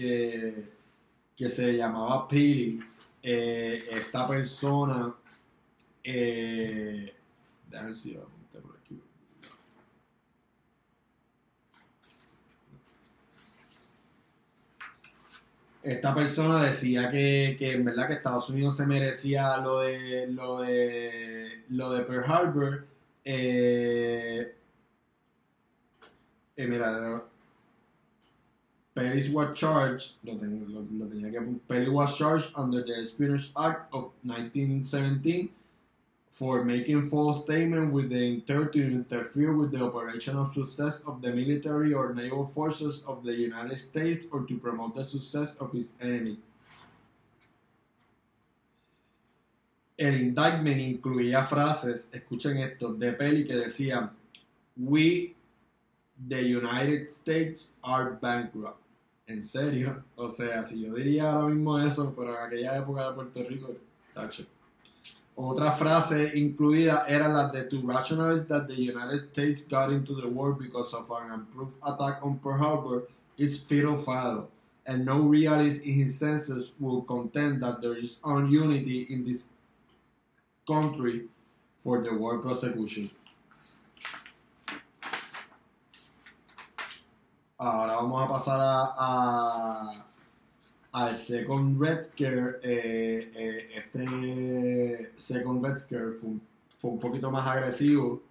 que, 1.36 1.50
se 1.50 1.76
llamaba 1.76 2.26
Pili. 2.26 2.80
Eh, 3.22 3.86
esta 3.92 4.26
persona, 4.26 5.14
eh, 6.02 7.14
déjame 7.70 7.88
ver 7.88 7.96
si 7.96 8.14
lo 8.14 8.22
apunté 8.22 8.60
por 8.60 8.78
aquí. 8.78 9.02
Esta 15.88 16.14
persona 16.14 16.64
decía 16.64 17.10
que, 17.10 17.56
que 17.58 17.72
en 17.72 17.86
verdad 17.86 18.08
que 18.08 18.14
Estados 18.16 18.50
Unidos 18.50 18.76
se 18.76 18.86
merecía 18.86 19.56
lo 19.58 19.80
de 19.80 20.28
lo 20.28 20.60
de 20.60 21.64
lo 21.70 21.92
de 21.94 22.04
Pearl 22.04 22.30
Harbor. 22.30 22.86
Eh, 23.24 24.54
eh, 26.58 26.68
mira, 26.68 27.24
Petty 28.94 29.32
was 29.32 29.54
charged, 29.58 30.16
lo, 30.24 30.38
ten- 30.38 30.66
lo- 30.74 30.86
lo 30.92 31.08
tenía 31.08 31.32
que 31.32 31.90
was 31.90 32.18
charged 32.18 32.52
under 32.58 32.84
the 32.84 32.94
Espionage 33.04 33.52
Act 33.56 33.88
of 33.94 34.12
1917 34.24 35.50
for 36.38 36.64
making 36.64 37.10
false 37.10 37.42
statements 37.42 37.92
with 37.92 38.12
the 38.12 38.24
intent 38.24 38.72
to 38.72 38.80
interfere 38.80 39.54
with 39.54 39.72
the 39.72 39.84
operational 39.84 40.48
success 40.52 41.02
of 41.08 41.20
the 41.20 41.32
military 41.34 41.96
or 41.96 42.14
naval 42.14 42.46
forces 42.46 43.02
of 43.08 43.24
the 43.24 43.34
United 43.34 43.80
States 43.80 44.28
or 44.32 44.46
to 44.46 44.56
promote 44.60 44.94
the 44.94 45.04
success 45.04 45.56
of 45.58 45.74
its 45.74 45.94
enemy. 46.00 46.38
El 49.98 50.14
indictment 50.14 50.80
incluía 50.80 51.44
frases, 51.44 52.08
escuchen 52.14 52.58
esto, 52.58 52.94
de 52.94 53.14
Pelly 53.14 53.44
que 53.44 53.56
decían 53.56 54.12
We, 54.76 55.34
the 56.28 56.44
United 56.44 57.10
States, 57.10 57.72
are 57.84 58.16
bankrupt. 58.22 58.80
¿En 59.26 59.42
serio? 59.42 60.04
O 60.16 60.30
sea, 60.30 60.64
si 60.64 60.84
yo 60.84 60.94
diría 60.94 61.32
ahora 61.32 61.48
mismo 61.48 61.80
eso, 61.80 62.14
pero 62.16 62.38
en 62.38 62.46
aquella 62.46 62.78
época 62.78 63.10
de 63.10 63.16
Puerto 63.16 63.44
Rico, 63.50 63.76
tacho. 64.14 64.46
Otra 65.40 65.72
frase 65.72 66.32
incluida 66.36 67.06
era 67.08 67.28
la 67.28 67.52
de 67.52 67.64
To 67.70 67.80
rationalize 67.86 68.48
that 68.48 68.68
the 68.68 68.74
United 68.74 69.30
States 69.32 69.62
got 69.62 69.92
into 69.92 70.16
the 70.16 70.28
war 70.28 70.54
because 70.54 70.96
of 70.96 71.12
an 71.12 71.32
improved 71.32 71.78
attack 71.84 72.26
on 72.26 72.40
Pearl 72.40 72.58
Harbor 72.58 73.04
is 73.38 73.64
faddle, 73.64 74.48
and 74.88 75.06
no 75.06 75.20
realist 75.28 75.86
in 75.86 75.94
his 75.94 76.18
senses 76.18 76.72
will 76.80 77.04
contend 77.04 77.62
that 77.62 77.82
there 77.84 77.96
is 77.96 78.18
ununity 78.24 79.06
in 79.12 79.26
this 79.26 79.46
country 80.66 81.28
for 81.84 82.02
the 82.02 82.16
war 82.16 82.40
prosecution. 82.40 83.08
Ahora 87.60 87.96
vamos 87.98 88.24
a 88.24 88.28
pasar 88.28 88.60
a- 88.98 90.07
al 90.92 91.16
Second 91.16 91.82
Red 91.82 92.04
Scare. 92.04 92.60
Eh, 92.64 93.32
eh, 93.36 93.70
este 93.76 95.12
Second 95.16 95.64
Red 95.64 95.78
Scare 95.78 96.12
fue 96.14 96.30
un, 96.30 96.42
fue 96.80 96.92
un 96.92 97.00
poquito 97.00 97.32
más 97.32 97.48
agresivo. 97.48 98.22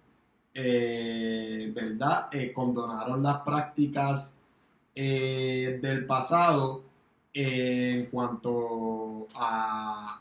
Eh, 0.53 1.71
¿Verdad? 1.73 2.29
Eh, 2.31 2.51
condonaron 2.51 3.21
las 3.21 3.41
prácticas 3.41 4.33
del 4.95 6.07
pasado 6.07 6.81
en 7.31 8.07
cuanto 8.07 9.27
a, 9.35 10.19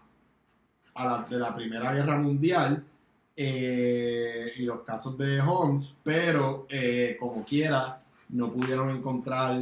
a 0.94 1.26
de 1.30 1.38
la 1.38 1.56
Primera 1.56 1.94
Guerra 1.94 2.18
Mundial 2.18 2.84
y 3.34 4.62
los 4.62 4.82
casos 4.82 5.16
de 5.16 5.40
Holmes, 5.40 5.94
pero 6.04 6.66
como 7.18 7.42
quiera 7.42 8.02
no 8.28 8.52
pudieron 8.52 8.90
encontrar, 8.90 9.58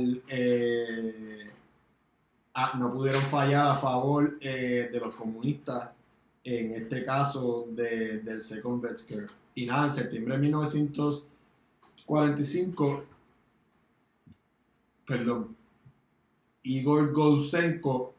a- 2.54 2.76
no 2.78 2.92
pudieron 2.92 3.22
fallar 3.22 3.70
a 3.72 3.76
favor 3.76 4.36
eh, 4.40 4.88
de 4.92 5.00
los 5.00 5.14
comunistas 5.14 5.90
en 6.44 6.72
este 6.72 7.04
caso 7.04 7.66
de- 7.70 8.18
del 8.20 8.42
Second. 8.42 8.84
Y 9.54 9.66
nada, 9.66 9.86
en 9.86 9.92
septiembre 9.92 10.34
de 10.34 10.40
1945, 10.40 13.04
perdón, 15.06 15.56
Igor 16.62 17.12
Gousenko, 17.12 18.14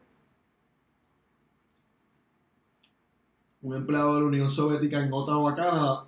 un 3.61 3.75
empleado 3.75 4.15
de 4.15 4.21
la 4.21 4.27
Unión 4.27 4.49
Soviética 4.49 5.03
en 5.03 5.11
Ottawa, 5.11 5.55
Canadá, 5.55 6.05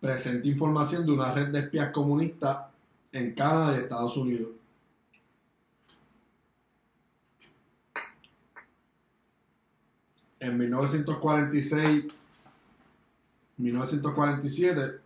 presenta 0.00 0.48
información 0.48 1.04
de 1.04 1.12
una 1.12 1.32
red 1.34 1.48
de 1.48 1.58
espías 1.60 1.90
comunistas 1.90 2.66
en 3.12 3.34
Canadá 3.34 3.76
y 3.76 3.80
Estados 3.80 4.16
Unidos. 4.16 4.48
En 10.40 10.56
1946, 10.56 12.06
1947, 13.58 15.00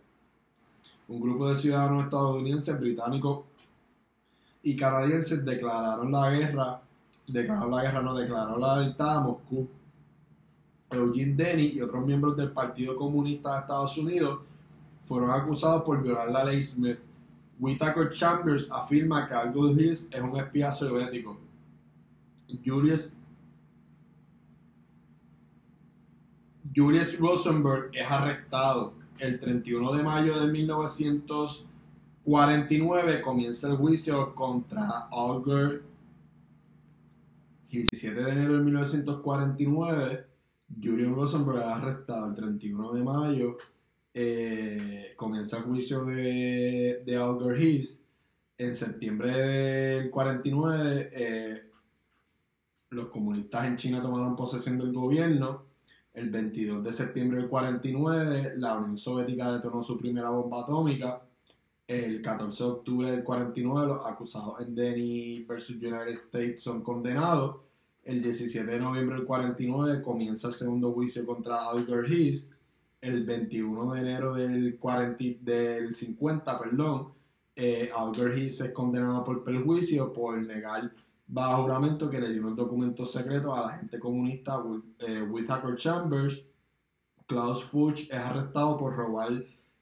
un 1.09 1.21
grupo 1.21 1.49
de 1.49 1.57
ciudadanos 1.57 2.05
estadounidenses, 2.05 2.79
británicos 2.79 3.43
y 4.63 4.77
canadienses 4.77 5.43
declararon 5.43 6.09
la 6.09 6.29
guerra, 6.29 6.81
declararon 7.27 7.69
la 7.69 7.81
guerra, 7.81 8.01
no 8.01 8.15
declararon 8.15 8.61
la 8.61 8.79
libertad 8.79 9.17
a 9.17 9.21
Moscú. 9.21 9.67
Eugene 10.89 11.35
Denny 11.35 11.73
y 11.73 11.81
otros 11.81 12.05
miembros 12.05 12.37
del 12.37 12.51
Partido 12.51 12.95
Comunista 12.95 13.55
de 13.55 13.59
Estados 13.59 13.97
Unidos 13.97 14.39
fueron 15.03 15.31
acusados 15.31 15.83
por 15.83 16.01
violar 16.01 16.31
la 16.31 16.45
ley 16.45 16.63
Smith. 16.63 16.99
Whitaker 17.59 18.09
Chambers 18.11 18.69
afirma 18.71 19.27
que 19.27 19.33
Aldous 19.33 19.77
Hills 19.77 20.07
es 20.11 20.21
un 20.21 20.37
espía 20.37 20.71
soviético. 20.71 21.37
Julius, 22.65 23.11
Julius 26.75 27.17
Rosenberg 27.17 27.89
es 27.93 28.11
arrestado. 28.11 28.95
El 29.19 29.39
31 29.39 29.93
de 29.93 30.03
mayo 30.03 30.37
de 30.37 30.51
1949 30.51 33.21
comienza 33.21 33.69
el 33.69 33.77
juicio 33.77 34.35
contra 34.35 35.07
Alger. 35.09 35.83
17 37.69 38.23
de 38.23 38.31
enero 38.31 38.57
de 38.57 38.63
1949, 38.63 40.25
Julian 40.81 41.15
Rosenberg 41.15 41.59
es 41.59 41.65
arrestado. 41.65 42.27
El 42.27 42.35
31 42.35 42.91
de 42.91 43.03
mayo 43.03 43.55
eh, 44.13 45.13
comienza 45.15 45.55
el 45.57 45.63
juicio 45.63 46.03
de, 46.03 47.03
de 47.05 47.17
Alger 47.17 47.61
Hiss. 47.61 48.01
En 48.57 48.75
septiembre 48.75 49.31
del 49.31 50.09
49, 50.09 51.09
eh, 51.13 51.69
los 52.89 53.07
comunistas 53.07 53.65
en 53.65 53.77
China 53.77 54.01
tomaron 54.01 54.35
posesión 54.35 54.77
del 54.77 54.91
gobierno. 54.91 55.74
El 56.15 56.29
22 56.29 56.83
de 56.83 56.93
septiembre 56.93 57.39
del 57.39 57.49
49, 57.49 58.53
la 58.57 58.77
Unión 58.77 58.97
Soviética 58.97 59.51
detonó 59.51 59.83
su 59.83 59.97
primera 59.97 60.29
bomba 60.29 60.61
atómica. 60.61 61.21
El 61.87 62.21
14 62.21 62.63
de 62.63 62.69
octubre 62.69 63.11
del 63.11 63.23
49, 63.23 63.87
los 63.87 64.05
acusados 64.05 64.61
en 64.61 64.73
Denny 64.73 65.43
versus 65.43 65.75
United 65.75 66.09
States 66.09 66.63
son 66.63 66.81
condenados. 66.81 67.57
El 68.03 68.21
17 68.21 68.65
de 68.65 68.79
noviembre 68.79 69.17
del 69.17 69.25
49 69.25 70.01
comienza 70.01 70.47
el 70.47 70.53
segundo 70.53 70.93
juicio 70.93 71.25
contra 71.25 71.69
Alger 71.69 72.09
Hiss 72.09 72.49
el 73.01 73.25
21 73.25 73.93
de 73.93 73.99
enero 73.99 74.33
del, 74.33 74.77
40, 74.77 75.23
del 75.41 75.93
50, 75.93 76.59
perdón, 76.59 77.13
eh, 77.55 77.91
es 78.35 78.71
condenado 78.71 79.23
por 79.23 79.43
perjuicio 79.43 80.11
por 80.11 80.41
negar 80.41 80.91
bajo 81.27 81.63
juramento 81.63 82.09
que 82.09 82.19
le 82.19 82.29
dio 82.31 82.41
unos 82.41 82.55
documentos 82.55 83.11
secretos 83.11 83.57
a 83.57 83.61
la 83.61 83.67
agente 83.69 83.99
comunista 83.99 84.59
Wi- 84.59 84.83
eh, 84.99 85.75
Chambers. 85.77 86.43
Klaus 87.27 87.63
Fuchs 87.65 88.01
es 88.11 88.13
arrestado 88.13 88.77
por 88.77 88.95
robar 88.95 89.31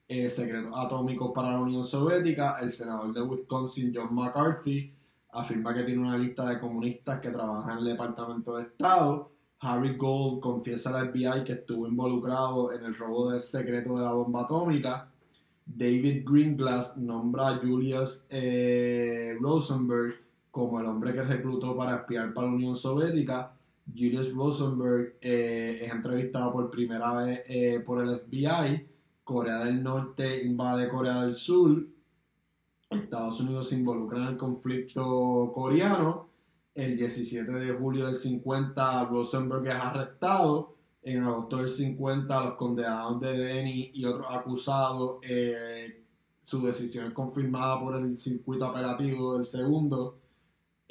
eh, 0.07 0.29
secretos 0.29 0.71
atómicos 0.75 1.31
para 1.33 1.51
la 1.51 1.59
Unión 1.61 1.83
Soviética. 1.83 2.57
El 2.61 2.71
senador 2.71 3.13
de 3.13 3.21
Wisconsin, 3.21 3.91
John 3.93 4.13
McCarthy, 4.15 4.93
afirma 5.31 5.73
que 5.73 5.83
tiene 5.83 6.01
una 6.01 6.17
lista 6.17 6.47
de 6.47 6.59
comunistas 6.59 7.19
que 7.19 7.31
trabajan 7.31 7.73
en 7.73 7.77
el 7.79 7.85
Departamento 7.85 8.55
de 8.55 8.63
Estado. 8.63 9.29
Harry 9.59 9.95
Gold 9.97 10.41
confiesa 10.41 10.97
al 10.97 11.09
FBI 11.11 11.43
que 11.45 11.53
estuvo 11.53 11.87
involucrado 11.87 12.71
en 12.73 12.83
el 12.85 12.95
robo 12.95 13.31
del 13.31 13.41
secreto 13.41 13.97
de 13.97 14.03
la 14.03 14.13
bomba 14.13 14.41
atómica. 14.43 15.09
David 15.65 16.23
Greenglass 16.29 16.97
nombra 16.97 17.47
a 17.49 17.55
Julius 17.57 18.25
eh, 18.29 19.37
Rosenberg 19.39 20.13
como 20.53 20.79
el 20.79 20.85
hombre 20.85 21.15
que 21.15 21.23
reclutó 21.23 21.75
para 21.75 21.95
espiar 21.95 22.31
para 22.31 22.45
la 22.45 22.53
Unión 22.53 22.75
Soviética. 22.75 23.55
Julius 23.87 24.31
Rosenberg 24.35 25.15
eh, 25.19 25.79
es 25.81 25.91
entrevistado 25.91 26.53
por 26.53 26.69
primera 26.69 27.11
vez 27.15 27.43
eh, 27.47 27.81
por 27.83 28.03
el 28.03 28.19
FBI. 28.19 28.87
Corea 29.23 29.63
del 29.63 29.81
Norte 29.81 30.43
invade 30.43 30.89
Corea 30.89 31.23
del 31.23 31.33
Sur. 31.33 31.87
Estados 32.87 33.39
Unidos 33.39 33.69
se 33.69 33.77
involucra 33.77 34.19
en 34.19 34.27
el 34.27 34.37
conflicto 34.37 35.51
coreano. 35.51 36.29
El 36.75 36.97
17 36.97 37.51
de 37.51 37.73
julio 37.73 38.05
del 38.05 38.15
50, 38.15 39.05
Rosenberg 39.05 39.65
es 39.65 39.73
arrestado. 39.73 40.75
En 41.01 41.23
agosto 41.23 41.57
del 41.57 41.69
50, 41.69 42.45
los 42.45 42.53
condenados 42.53 43.19
de 43.21 43.35
Denny 43.35 43.89
y 43.95 44.05
otros 44.05 44.27
acusados, 44.29 45.17
eh, 45.23 46.03
su 46.43 46.61
decisión 46.61 47.07
es 47.07 47.13
confirmada 47.13 47.79
por 47.79 47.95
el 47.95 48.15
circuito 48.19 48.65
apelativo 48.65 49.33
del 49.33 49.45
segundo. 49.45 50.19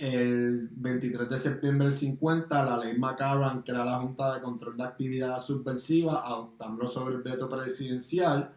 El 0.02 0.68
23 0.72 1.28
de 1.30 1.38
septiembre 1.38 1.86
del 1.86 1.94
50, 1.94 2.64
la 2.64 2.76
ley 2.76 2.98
McCarran 2.98 3.62
crea 3.62 3.84
la 3.84 4.00
Junta 4.00 4.34
de 4.34 4.42
Control 4.42 4.76
de 4.76 4.82
Actividades 4.82 5.44
Subversivas, 5.44 6.18
adoptando 6.24 6.88
sobre 6.88 7.14
el 7.14 7.22
veto 7.22 7.48
presidencial. 7.48 8.52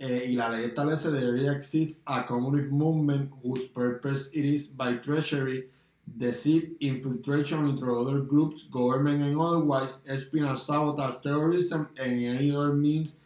Eh, 0.00 0.26
y 0.30 0.34
la 0.34 0.48
ley 0.48 0.64
establece 0.64 1.12
there 1.12 1.48
exists 1.56 2.02
a 2.06 2.26
communist 2.26 2.72
movement 2.72 3.30
whose 3.40 3.68
purpose 3.68 4.30
it 4.32 4.44
is 4.44 4.66
by 4.66 4.94
treasury 4.96 5.70
deceit, 6.04 6.76
infiltration 6.80 7.68
into 7.68 7.86
other 7.86 8.22
groups, 8.22 8.64
government 8.64 9.22
and 9.22 9.40
otherwise, 9.40 10.02
espionage, 10.08 10.58
sabotage, 10.58 11.22
terrorism, 11.22 11.88
and 12.00 12.20
any 12.24 12.50
other 12.50 12.72
means 12.72 13.16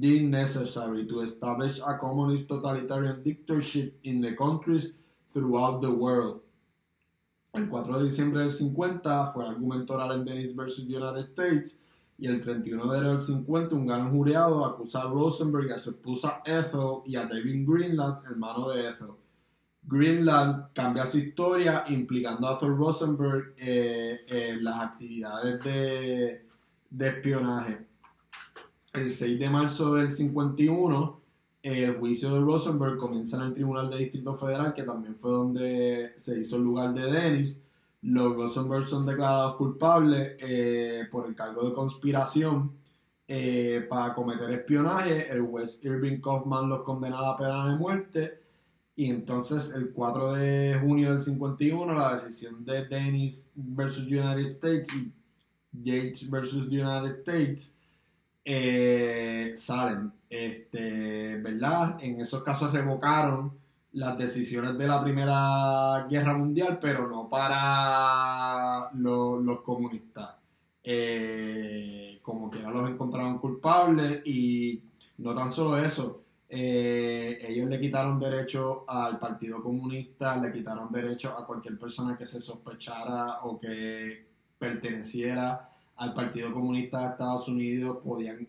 deemed 0.00 0.32
necessary 0.32 1.06
to 1.06 1.20
establish 1.20 1.78
a 1.86 1.98
communist 1.98 2.48
totalitarian 2.48 3.22
dictatorship 3.22 3.96
in 4.02 4.20
the 4.20 4.34
countries 4.34 4.94
throughout 5.28 5.80
the 5.82 5.94
world. 5.94 6.40
El 7.52 7.68
4 7.68 7.98
de 7.98 8.04
diciembre 8.06 8.40
del 8.40 8.52
50 8.52 9.32
fue 9.32 9.46
argumento 9.46 9.92
oral 9.92 10.12
en 10.12 10.24
Dennis 10.24 10.56
vs. 10.56 10.78
United 10.78 11.18
States 11.18 11.78
y 12.16 12.26
el 12.26 12.40
31 12.40 12.90
de 12.90 12.98
enero 12.98 13.12
del 13.12 13.20
50 13.20 13.74
un 13.74 13.86
gran 13.86 14.10
jurado 14.10 14.64
acusa 14.64 15.02
a 15.02 15.10
Rosenberg 15.10 15.68
y 15.68 15.72
a 15.72 15.78
su 15.78 15.90
esposa 15.90 16.42
Ethel 16.46 17.02
y 17.04 17.16
a 17.16 17.26
David 17.26 17.68
Greenland, 17.68 18.24
hermano 18.24 18.70
de 18.70 18.88
Ethel. 18.88 19.10
Greenland 19.82 20.72
cambia 20.72 21.04
su 21.04 21.18
historia 21.18 21.84
implicando 21.88 22.48
a 22.48 22.54
Ethel 22.54 22.74
Rosenberg 22.74 23.54
eh, 23.58 24.24
en 24.28 24.64
las 24.64 24.80
actividades 24.80 25.62
de, 25.62 26.46
de 26.88 27.08
espionaje. 27.08 27.86
El 28.94 29.10
6 29.10 29.38
de 29.38 29.50
marzo 29.50 29.94
del 29.94 30.10
51 30.10 31.21
el 31.62 31.96
juicio 31.96 32.34
de 32.34 32.40
Rosenberg 32.40 32.96
comienza 32.96 33.36
en 33.36 33.44
el 33.44 33.54
Tribunal 33.54 33.88
de 33.88 33.98
Distrito 33.98 34.36
Federal, 34.36 34.74
que 34.74 34.82
también 34.82 35.16
fue 35.16 35.30
donde 35.30 36.12
se 36.16 36.40
hizo 36.40 36.56
el 36.56 36.62
lugar 36.62 36.92
de 36.92 37.10
Dennis. 37.10 37.62
Los 38.02 38.34
Rosenberg 38.34 38.88
son 38.88 39.06
declarados 39.06 39.54
culpables 39.56 40.36
eh, 40.40 41.04
por 41.10 41.26
el 41.28 41.36
cargo 41.36 41.68
de 41.68 41.74
conspiración 41.74 42.72
eh, 43.28 43.86
para 43.88 44.12
cometer 44.12 44.50
espionaje. 44.50 45.30
El 45.30 45.42
juez 45.42 45.78
Irving 45.84 46.20
Kaufman 46.20 46.68
los 46.68 46.82
condena 46.82 47.20
a 47.20 47.22
la 47.22 47.36
pena 47.36 47.70
de 47.70 47.76
muerte. 47.76 48.40
Y 48.96 49.06
entonces, 49.08 49.72
el 49.74 49.92
4 49.92 50.32
de 50.34 50.78
junio 50.82 51.10
del 51.10 51.20
51, 51.20 51.94
la 51.94 52.14
decisión 52.14 52.64
de 52.64 52.86
Dennis 52.86 53.50
versus 53.54 54.04
United 54.04 54.46
States 54.46 54.88
y 54.94 55.12
Yates 55.72 56.28
versus 56.28 56.66
United 56.66 57.20
States 57.20 57.74
eh, 58.44 59.52
salen. 59.56 60.12
Este, 60.28 61.38
¿Verdad? 61.38 61.96
En 62.02 62.20
esos 62.20 62.42
casos 62.42 62.72
revocaron 62.72 63.52
las 63.92 64.16
decisiones 64.16 64.78
de 64.78 64.86
la 64.86 65.02
Primera 65.02 66.06
Guerra 66.08 66.34
Mundial, 66.36 66.78
pero 66.80 67.06
no 67.08 67.28
para 67.28 68.90
los, 68.94 69.60
comunistas. 69.60 70.36
Eh, 70.84 72.18
como 72.22 72.50
que 72.50 72.60
los 72.60 72.90
encontraron 72.90 73.38
culpables 73.38 74.22
y 74.24 74.82
no 75.18 75.34
tan 75.34 75.52
solo 75.52 75.76
eso, 75.78 76.22
eh, 76.48 77.38
ellos 77.48 77.68
le 77.68 77.80
quitaron 77.80 78.18
derecho 78.18 78.84
al 78.88 79.18
Partido 79.18 79.62
Comunista, 79.62 80.36
le 80.36 80.52
quitaron 80.52 80.90
derecho 80.90 81.30
a 81.36 81.46
cualquier 81.46 81.78
persona 81.78 82.16
que 82.16 82.26
se 82.26 82.40
sospechara 82.40 83.40
o 83.44 83.58
que 83.58 84.26
perteneciera 84.58 85.71
al 86.02 86.14
Partido 86.14 86.52
Comunista 86.52 87.00
de 87.00 87.06
Estados 87.10 87.46
Unidos, 87.46 87.98
podían 88.02 88.48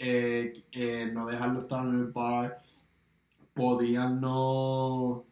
eh, 0.00 0.64
eh, 0.72 1.08
no 1.12 1.26
dejarlo 1.26 1.60
estar 1.60 1.86
en 1.86 1.94
el 1.94 2.06
bar, 2.06 2.60
podían 3.54 4.20
no, 4.20 5.24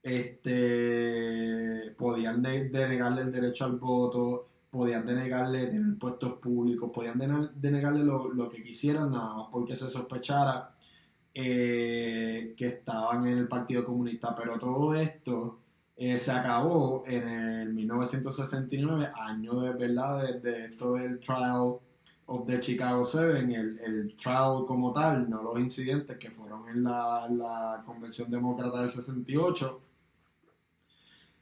este, 0.00 1.92
podían 1.98 2.40
denegarle 2.40 3.22
el 3.22 3.32
derecho 3.32 3.64
al 3.64 3.78
voto, 3.80 4.46
podían 4.70 5.04
denegarle 5.04 5.66
tener 5.66 5.98
puestos 5.98 6.34
públicos, 6.34 6.92
podían 6.94 7.50
denegarle 7.56 8.04
lo, 8.04 8.48
que 8.48 8.62
quisieran, 8.62 9.10
nada 9.10 9.38
más 9.38 9.48
porque 9.50 9.74
se 9.74 9.90
sospechara 9.90 10.72
eh, 11.34 12.54
que 12.56 12.68
estaban 12.68 13.26
en 13.26 13.38
el 13.38 13.48
Partido 13.48 13.84
Comunista, 13.84 14.36
pero 14.36 14.56
todo 14.56 14.94
esto 14.94 15.58
se 16.18 16.32
acabó 16.32 17.04
en 17.06 17.28
el 17.28 17.72
1969, 17.72 19.10
año 19.14 19.60
de 19.60 19.72
verdad 19.72 20.40
de, 20.40 20.64
esto 20.64 20.94
del 20.94 21.20
trial 21.20 21.76
of 22.26 22.46
the 22.46 22.60
Chicago 22.60 23.04
Seven, 23.04 23.52
el, 23.52 23.78
el, 23.78 24.16
trial 24.16 24.64
como 24.66 24.92
tal, 24.92 25.28
no 25.28 25.42
los 25.42 25.60
incidentes 25.60 26.18
que 26.18 26.30
fueron 26.30 26.68
en 26.68 26.82
la, 26.82 27.82
Convención 27.86 28.30
Demócrata 28.30 28.80
del 28.80 28.90
68. 28.90 29.80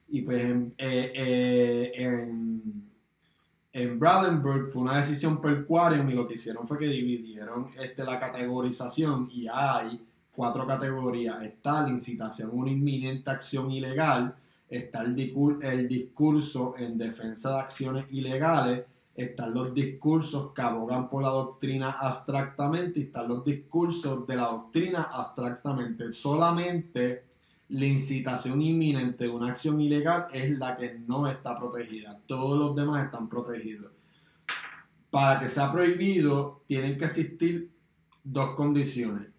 Y 0.09 0.23
pues 0.23 0.45
en, 0.45 0.75
eh, 0.77 1.13
eh, 1.15 1.93
en, 1.95 2.91
en 3.73 3.99
Brandenburg 3.99 4.71
fue 4.71 4.83
una 4.83 4.97
decisión 4.97 5.41
per 5.41 5.67
y 5.69 6.13
lo 6.13 6.27
que 6.27 6.35
hicieron 6.35 6.67
fue 6.67 6.79
que 6.79 6.89
dividieron 6.89 7.69
este, 7.79 8.05
la 8.05 8.19
categorización 8.19 9.29
y 9.31 9.47
hay 9.47 10.05
cuatro 10.35 10.67
categorías. 10.67 11.43
Está 11.43 11.83
la 11.83 11.91
incitación 11.91 12.51
a 12.51 12.55
una 12.55 12.71
inminente 12.71 13.31
acción 13.31 13.71
ilegal, 13.71 14.35
está 14.71 15.03
el, 15.03 15.17
discurso 15.89 16.75
en 16.79 16.97
defensa 16.97 17.55
de 17.55 17.61
acciones 17.61 18.07
ilegales, 18.11 18.85
están 19.15 19.53
los 19.53 19.75
discursos 19.75 20.53
que 20.55 20.63
abogan 20.63 21.11
por 21.11 21.23
la 21.23 21.31
doctrina 21.31 21.91
abstractamente 21.91 23.01
y 23.01 23.03
están 23.05 23.29
los 23.29 23.45
discursos 23.45 24.27
de 24.27 24.37
la 24.37 24.45
doctrina 24.45 25.09
abstractamente. 25.13 26.13
Solamente 26.13 27.25
la 27.69 27.87
incitación 27.87 28.63
inminente 28.63 29.25
de 29.25 29.31
una 29.31 29.49
acción 29.49 29.81
ilegal 29.81 30.29
es 30.33 30.57
la 30.57 30.77
que 30.77 30.97
no 31.07 31.27
está 31.27 31.59
protegida. 31.59 32.21
Todos 32.27 32.59
los 32.59 32.77
demás 32.77 33.05
están 33.05 33.29
protegidos. 33.29 33.93
Para 35.11 35.41
que 35.41 35.49
sea 35.49 35.73
prohibido, 35.73 36.63
tienen 36.67 36.97
que 36.97 37.05
existir 37.05 37.73
dos 38.23 38.55
condiciones 38.55 39.31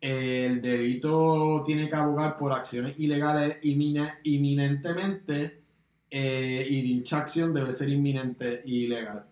el 0.00 0.60
delito 0.60 1.62
tiene 1.64 1.88
que 1.88 1.96
abogar 1.96 2.36
por 2.36 2.52
acciones 2.52 2.94
ilegales 2.98 3.58
inminentemente 3.62 5.62
eh, 6.10 6.66
y 6.68 6.82
dicha 6.82 7.18
acción 7.18 7.54
debe 7.54 7.72
ser 7.72 7.88
inminente 7.88 8.62
y 8.64 8.84
ilegal. 8.84 9.24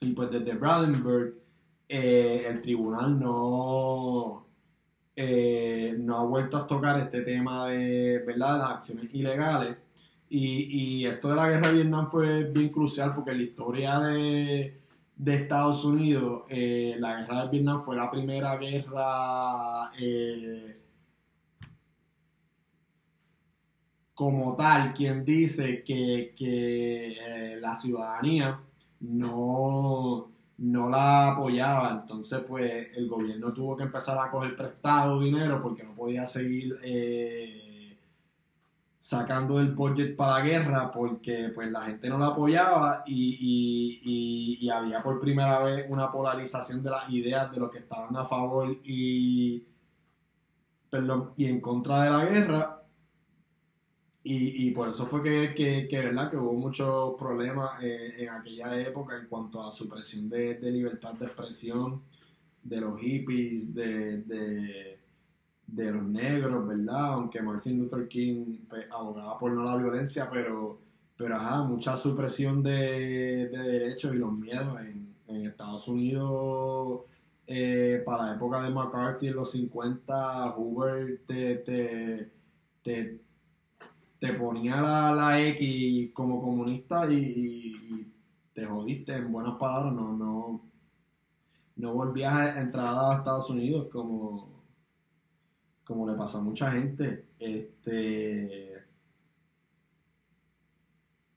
Y 0.00 0.12
pues 0.12 0.30
desde 0.30 0.54
Brandenburg 0.54 1.34
eh, 1.88 2.46
el 2.48 2.60
tribunal 2.60 3.18
no, 3.20 4.46
eh, 5.14 5.94
no 5.98 6.18
ha 6.18 6.24
vuelto 6.24 6.56
a 6.56 6.66
tocar 6.66 6.98
este 7.00 7.22
tema 7.22 7.68
de, 7.68 8.22
¿verdad? 8.26 8.58
las 8.58 8.70
acciones 8.72 9.14
ilegales. 9.14 9.76
Y, 10.28 11.02
y 11.02 11.06
esto 11.06 11.28
de 11.28 11.36
la 11.36 11.48
guerra 11.48 11.68
de 11.68 11.74
Vietnam 11.74 12.10
fue 12.10 12.44
bien 12.44 12.70
crucial 12.70 13.14
porque 13.14 13.34
la 13.34 13.42
historia 13.42 14.00
de 14.00 14.83
de 15.16 15.34
Estados 15.34 15.84
Unidos, 15.84 16.42
eh, 16.48 16.96
la 16.98 17.16
guerra 17.20 17.44
de 17.44 17.50
Vietnam 17.50 17.82
fue 17.82 17.96
la 17.96 18.10
primera 18.10 18.56
guerra 18.56 19.92
eh, 19.98 20.80
como 24.14 24.56
tal, 24.56 24.92
quien 24.92 25.24
dice 25.24 25.82
que, 25.84 26.34
eh, 26.38 27.58
la 27.60 27.76
ciudadanía 27.76 28.60
no, 29.00 30.30
no 30.58 30.90
la 30.90 31.32
apoyaba. 31.32 32.00
Entonces, 32.02 32.40
pues 32.46 32.96
el 32.96 33.08
gobierno 33.08 33.52
tuvo 33.52 33.76
que 33.76 33.84
empezar 33.84 34.18
a 34.18 34.30
coger 34.30 34.56
prestado 34.56 35.20
dinero 35.20 35.62
porque 35.62 35.84
no 35.84 35.94
podía 35.94 36.26
seguir 36.26 36.78
sacando 39.04 39.58
del 39.58 39.74
budget 39.74 40.16
para 40.16 40.38
la 40.38 40.40
guerra 40.46 40.90
porque 40.90 41.50
pues 41.54 41.70
la 41.70 41.82
gente 41.82 42.08
no 42.08 42.16
la 42.16 42.28
apoyaba 42.28 43.04
y, 43.06 44.66
había 44.72 45.02
por 45.02 45.20
primera 45.20 45.62
vez 45.62 45.84
una 45.90 46.10
polarización 46.10 46.82
de 46.82 46.90
las 46.90 47.10
ideas 47.10 47.52
de 47.52 47.60
los 47.60 47.70
que 47.70 47.78
estaban 47.80 48.16
a 48.16 48.24
favor 48.24 48.78
y, 48.82 49.66
y 51.36 51.44
en 51.44 51.60
contra 51.60 52.04
de 52.04 52.10
la 52.10 52.24
guerra 52.24 52.82
y, 54.22 54.70
por 54.70 54.88
eso 54.88 55.06
fue 55.06 55.22
que, 55.22 55.54
que, 55.54 56.00
¿verdad? 56.00 56.30
que 56.30 56.38
hubo 56.38 56.54
muchos 56.54 57.14
problemas 57.18 57.82
eh, 57.82 58.14
en 58.24 58.30
aquella 58.30 58.80
época 58.80 59.18
en 59.18 59.26
cuanto 59.26 59.62
a 59.62 59.70
supresión 59.70 60.30
de, 60.30 60.54
de 60.54 60.72
libertad 60.72 61.12
de 61.12 61.26
expresión 61.26 62.02
de 62.62 62.80
los 62.80 62.98
hippies, 62.98 63.74
de 63.74 64.93
de 65.66 65.90
los 65.90 66.04
negros, 66.04 66.66
¿verdad? 66.66 67.14
Aunque 67.14 67.42
Martin 67.42 67.78
Luther 67.78 68.08
King 68.08 68.58
pues, 68.68 68.86
abogaba 68.90 69.38
por 69.38 69.52
no 69.52 69.64
la 69.64 69.76
violencia, 69.76 70.28
pero, 70.30 70.80
pero 71.16 71.36
ajá, 71.36 71.62
mucha 71.62 71.96
supresión 71.96 72.62
de, 72.62 73.48
derechos 73.48 74.14
y 74.14 74.18
los 74.18 74.32
miedos 74.32 74.80
en, 74.80 75.14
Estados 75.26 75.88
Unidos. 75.88 77.02
Eh, 77.46 78.02
para 78.06 78.26
la 78.26 78.34
época 78.36 78.62
de 78.62 78.70
McCarthy 78.70 79.28
en 79.28 79.36
los 79.36 79.50
50, 79.50 80.50
Hoover 80.52 81.20
te, 81.26 81.56
te, 81.56 82.32
te, 84.18 84.32
ponía 84.32 84.80
la, 84.80 85.14
la, 85.14 85.42
X 85.48 86.10
como 86.14 86.40
comunista 86.40 87.10
y, 87.10 88.10
te 88.54 88.64
jodiste 88.64 89.16
en 89.16 89.32
buenas 89.32 89.58
palabras, 89.58 89.92
no, 89.92 90.16
no, 90.16 90.62
no 91.76 91.94
volvías 91.94 92.32
a 92.32 92.60
entrar 92.60 92.94
a 92.94 93.16
Estados 93.18 93.50
Unidos 93.50 93.88
como, 93.90 94.53
como 95.84 96.08
le 96.08 96.16
pasó 96.16 96.38
a 96.38 96.42
mucha 96.42 96.70
gente, 96.72 97.26
este 97.38 98.74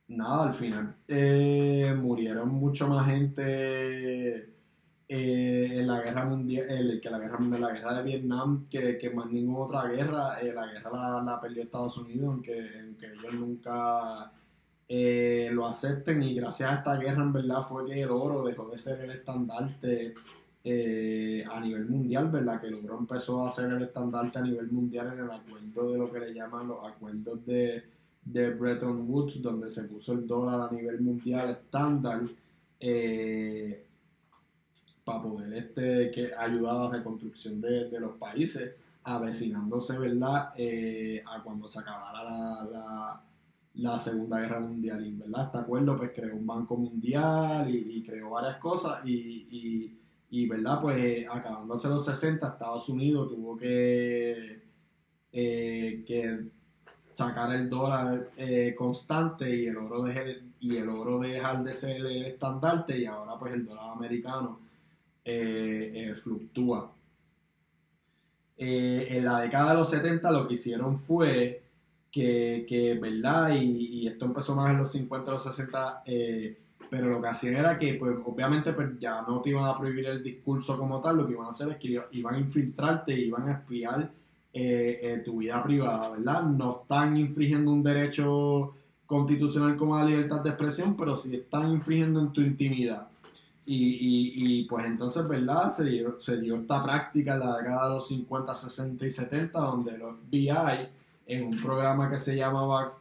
nada, 0.08 0.48
al 0.48 0.54
final 0.54 0.96
eh, 1.08 1.94
murieron 1.98 2.50
mucho 2.50 2.88
más 2.88 3.08
gente 3.08 4.54
eh, 5.10 5.80
en 5.80 5.88
la 5.88 6.02
guerra 6.02 6.26
mundial, 6.26 7.00
que 7.02 7.10
la 7.10 7.20
guerra 7.20 7.40
la 7.60 7.72
guerra 7.72 7.94
de 7.96 8.04
Vietnam, 8.04 8.68
que, 8.70 8.98
que 8.98 9.10
más 9.12 9.30
ninguna 9.32 9.60
otra 9.60 9.90
guerra. 9.90 10.40
Eh, 10.42 10.54
la 10.54 10.68
guerra 10.68 11.24
la, 11.24 11.42
perdió 11.42 11.64
Estados 11.64 11.98
Unidos, 11.98 12.28
aunque, 12.28 12.70
aunque 12.82 13.08
ellos 13.08 13.34
nunca 13.34 14.32
lo 15.52 15.68
acepten. 15.68 16.24
Y 16.24 16.36
gracias 16.36 16.72
a 16.72 16.76
esta 16.76 16.98
guerra, 16.98 17.24
en 17.24 17.34
verdad, 17.34 17.62
fue 17.64 17.86
que 17.86 18.02
el 18.02 18.10
oro 18.10 18.44
dejó 18.44 18.70
de 18.70 18.78
ser 18.78 19.02
el 19.02 19.12
estandarte 19.12 20.14
eh, 20.70 21.46
a 21.50 21.62
nivel 21.62 21.86
mundial, 21.86 22.30
¿verdad? 22.30 22.60
Que 22.60 22.70
logró 22.70 23.00
empezó 23.00 23.42
a 23.42 23.48
hacer 23.48 23.72
el 23.72 23.84
estandarte 23.84 24.38
a 24.38 24.42
nivel 24.42 24.70
mundial 24.70 25.14
en 25.14 25.20
el 25.20 25.32
acuerdo 25.32 25.94
de 25.94 25.98
lo 25.98 26.12
que 26.12 26.20
le 26.20 26.34
llaman 26.34 26.68
los 26.68 26.86
acuerdos 26.86 27.46
de, 27.46 27.86
Bretton 28.26 29.10
Woods, 29.10 29.42
donde 29.42 29.72
se 29.72 29.86
puso 29.86 30.12
el 30.12 30.28
dólar 30.28 30.68
a 30.68 30.76
nivel 30.76 31.00
mundial 31.00 31.52
estándar 31.52 32.22
eh, 32.82 33.88
para 35.06 35.24
poder 35.24 35.54
este, 35.54 36.12
que 36.12 36.34
ayudar 36.38 36.76
a 36.76 36.84
la 36.84 36.90
reconstrucción 36.98 37.62
de, 37.62 37.98
los 38.02 38.18
países, 38.18 38.76
avecinándose, 39.06 39.98
¿verdad? 39.98 40.52
Eh, 40.58 41.24
a 41.26 41.42
cuando 41.44 41.70
se 41.70 41.80
acabara 41.80 43.24
la, 43.74 43.98
Segunda 44.00 44.42
Guerra 44.42 44.60
Mundial, 44.60 45.14
¿verdad? 45.14 45.46
Este 45.46 45.58
acuerdo 45.60 45.96
pues 45.96 46.12
creó 46.14 46.36
un 46.36 46.46
banco 46.46 46.76
mundial 46.76 47.74
y, 47.74 48.04
creó 48.04 48.32
varias 48.32 48.58
cosas 48.58 49.06
y 49.06 49.98
y, 50.30 50.48
¿verdad? 50.48 50.82
Pues 50.82 51.26
acabándose 51.30 51.88
los 51.88 52.06
60, 52.06 52.48
Estados 52.48 52.90
Unidos 52.90 53.30
tuvo 53.30 53.58
que, 53.58 54.62
eh, 55.32 56.04
que 56.06 56.48
sacar 57.14 57.54
el 57.54 57.70
dólar 57.70 58.30
eh, 58.38 58.76
constante 58.78 59.56
y 59.56 59.68
el 59.68 59.78
oro 59.78 60.04
de, 60.04 60.44
y 60.60 60.78
el 60.78 60.90
oro 60.90 61.20
dejar 61.20 61.64
de 61.64 61.74
ser 61.74 61.98
el 61.98 62.26
estandarte 62.26 62.98
y 62.98 63.06
ahora 63.06 63.40
pues 63.40 63.54
el 63.54 63.66
dólar 63.66 63.92
americano 63.92 64.60
eh, 65.24 66.14
fluctúa. 66.22 66.94
en 68.58 69.26
la 69.26 69.42
década 69.42 69.72
de 69.72 69.78
los 69.78 69.90
70 69.90 70.32
lo 70.32 70.48
que 70.48 70.56
hicieron 70.56 71.00
fue 71.00 71.64
que, 72.12 72.66
que 72.68 73.00
¿verdad? 73.00 73.56
Y, 73.56 74.08
esto 74.08 74.26
empezó 74.26 74.56
más 74.56 74.72
en 74.72 74.80
los 74.80 74.92
50, 74.92 75.32
los 75.32 75.44
60, 75.44 76.04
pero 76.90 77.10
lo 77.10 77.22
que 77.22 77.28
hacían 77.28 77.56
era 77.56 77.78
que, 77.78 77.96
pues, 77.96 78.18
obviamente, 78.26 78.74
pues, 78.74 78.90
ya 79.00 79.22
no 79.22 79.42
te 79.42 79.50
iban 79.50 79.66
a 79.66 79.78
prohibir 79.78 80.06
el 80.06 80.24
discurso 80.24 80.78
como 80.78 81.02
tal, 81.02 81.18
lo 81.18 81.28
que 81.28 81.34
iban 81.34 81.48
a 81.48 81.50
hacer 81.50 81.70
es 81.70 81.78
que 81.78 82.02
iban 82.12 82.36
a 82.36 82.40
infiltrarte, 82.40 83.14
iban 83.20 83.50
a 83.50 83.54
espiar 83.54 84.12
eh, 84.54 85.00
eh, 85.02 85.22
tu 85.24 85.38
vida 85.38 85.62
privada, 85.64 86.12
¿verdad? 86.12 86.44
No 86.44 86.82
están 86.82 87.18
infringiendo 87.18 87.72
un 87.72 87.84
derecho 87.84 88.74
constitucional 89.06 89.78
como 89.78 89.98
la 89.98 90.06
libertad 90.06 90.42
de 90.42 90.50
expresión, 90.50 90.96
pero 90.98 91.16
sí 91.16 91.36
están 91.36 91.70
infringiendo 91.70 92.20
en 92.20 92.32
tu 92.34 92.42
intimidad. 92.42 93.08
Y, 93.70 94.32
y, 94.34 94.64
pues 94.64 94.86
entonces, 94.86 95.28
¿verdad? 95.28 95.70
Se 95.70 95.84
dio, 95.84 96.20
se 96.22 96.40
dio 96.40 96.56
esta 96.56 96.82
práctica 96.82 97.34
en 97.34 97.42
la 97.42 97.58
década 97.58 97.90
de 97.90 97.96
los 97.96 98.08
50, 98.08 98.56
60 98.56 99.06
y 99.06 99.12
70, 99.12 99.60
donde 99.60 99.98
los 99.98 100.16
FBI, 100.30 100.88
en 101.26 101.48
un 101.48 101.62
programa 101.62 102.10
que 102.10 102.16
se 102.16 102.38
llamaba 102.38 102.98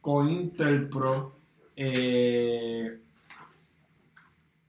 COINTELPRO, 0.00 1.32
eh, 1.76 2.98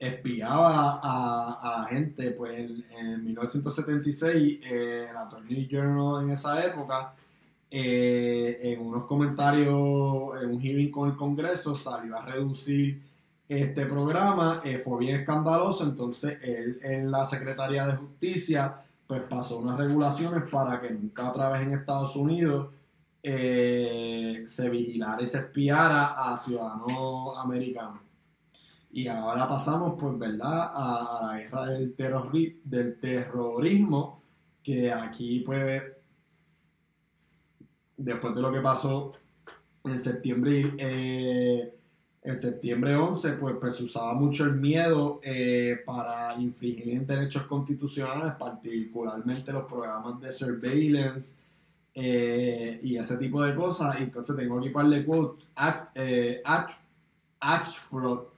espiaba 0.01 0.99
a, 1.03 1.83
a, 1.83 1.85
gente, 1.85 2.31
pues 2.31 2.57
en, 2.57 3.23
1976, 3.23 4.59
eh, 4.63 5.07
el 5.07 5.15
Attorney 5.15 5.67
Journal 5.67 6.23
en 6.23 6.31
esa 6.31 6.65
época, 6.65 7.13
eh, 7.69 8.59
en 8.63 8.81
unos 8.81 9.05
comentarios, 9.05 10.41
en 10.41 10.49
un 10.49 10.59
hearing 10.59 10.89
con 10.89 11.11
el 11.11 11.15
Congreso, 11.15 11.75
salió 11.75 12.17
a 12.17 12.25
reducir 12.25 12.99
este 13.47 13.85
programa, 13.85 14.61
eh, 14.65 14.79
fue 14.83 14.97
bien 14.97 15.19
escandaloso, 15.19 15.83
entonces 15.83 16.39
él 16.41 16.79
en 16.81 17.11
la 17.11 17.23
Secretaría 17.23 17.85
de 17.85 17.97
Justicia, 17.97 18.81
pues 19.05 19.21
pasó 19.29 19.59
unas 19.59 19.77
regulaciones 19.77 20.49
para 20.49 20.81
que 20.81 20.89
nunca 20.89 21.29
otra 21.29 21.51
vez 21.51 21.61
en 21.61 21.73
Estados 21.73 22.15
Unidos 22.15 22.71
se 23.21 24.69
vigilara 24.71 25.21
y 25.21 25.27
se 25.27 25.37
espiara 25.37 26.31
a 26.33 26.35
ciudadanos 26.39 27.37
americanos. 27.37 28.10
Y 28.93 29.07
ahora 29.07 29.47
pasamos, 29.47 29.95
pues, 29.99 30.17
¿verdad?, 30.19 30.71
a, 30.73 31.27
la 31.27 31.39
guerra 31.39 31.65
del, 31.67 31.95
del 32.63 32.99
terrorismo, 32.99 34.21
que 34.61 34.91
aquí, 34.91 35.39
pues, 35.45 35.83
después 37.95 38.35
de 38.35 38.41
lo 38.41 38.51
que 38.51 38.59
pasó 38.59 39.11
en 39.85 39.99
septiembre, 39.99 40.73
eh, 40.77 41.73
en 42.21 42.35
septiembre 42.35 42.95
11, 42.95 43.33
pues, 43.33 43.55
pues, 43.61 43.75
se 43.77 43.83
usaba 43.85 44.13
mucho 44.13 44.43
el 44.43 44.55
miedo 44.55 45.21
eh, 45.23 45.79
para 45.85 46.35
infringir 46.35 47.05
derechos 47.05 47.43
constitucionales, 47.43 48.33
particularmente 48.37 49.53
los 49.53 49.65
programas 49.65 50.19
de 50.19 50.33
surveillance 50.33 51.35
eh, 51.95 52.79
y 52.83 52.97
ese 52.97 53.17
tipo 53.17 53.41
de 53.41 53.55
cosas. 53.55 54.01
Entonces 54.01 54.35
tengo 54.35 54.59
aquí 54.59 54.67
un 54.67 54.73
par 54.73 54.87
de 54.87 55.05
quotes. 55.05 55.47
Act, 55.55 55.97
act, 56.43 56.71
Ashford 57.39 58.31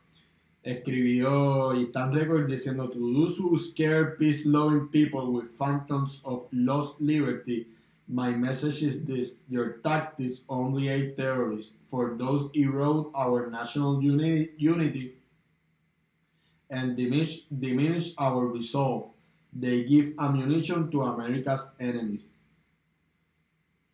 escribió 0.63 1.75
y 1.75 1.83
está 1.83 2.05
en 2.05 2.13
récord 2.13 2.47
diciendo 2.47 2.89
to 2.89 2.99
those 2.99 3.37
who 3.37 3.57
scare 3.59 4.15
peace 4.17 4.45
loving 4.45 4.87
people 4.89 5.31
with 5.31 5.51
phantoms 5.57 6.21
of 6.23 6.47
lost 6.51 6.99
liberty 7.01 7.67
my 8.07 8.31
message 8.31 8.83
is 8.83 9.05
this 9.05 9.39
your 9.49 9.79
tactics 9.83 10.41
only 10.49 10.89
aid 10.89 11.15
terrorists. 11.15 11.77
For 11.89 12.15
those 12.17 12.49
erode 12.53 13.11
our 13.15 13.49
national 13.49 14.03
uni 14.03 14.49
unity 14.57 15.15
and 16.69 16.97
diminish, 16.97 17.43
diminish 17.47 18.13
our 18.17 18.45
resolve 18.47 19.11
they 19.53 19.83
give 19.83 20.13
ammunition 20.19 20.89
to 20.91 21.03
america's 21.03 21.71
enemies. 21.79 22.27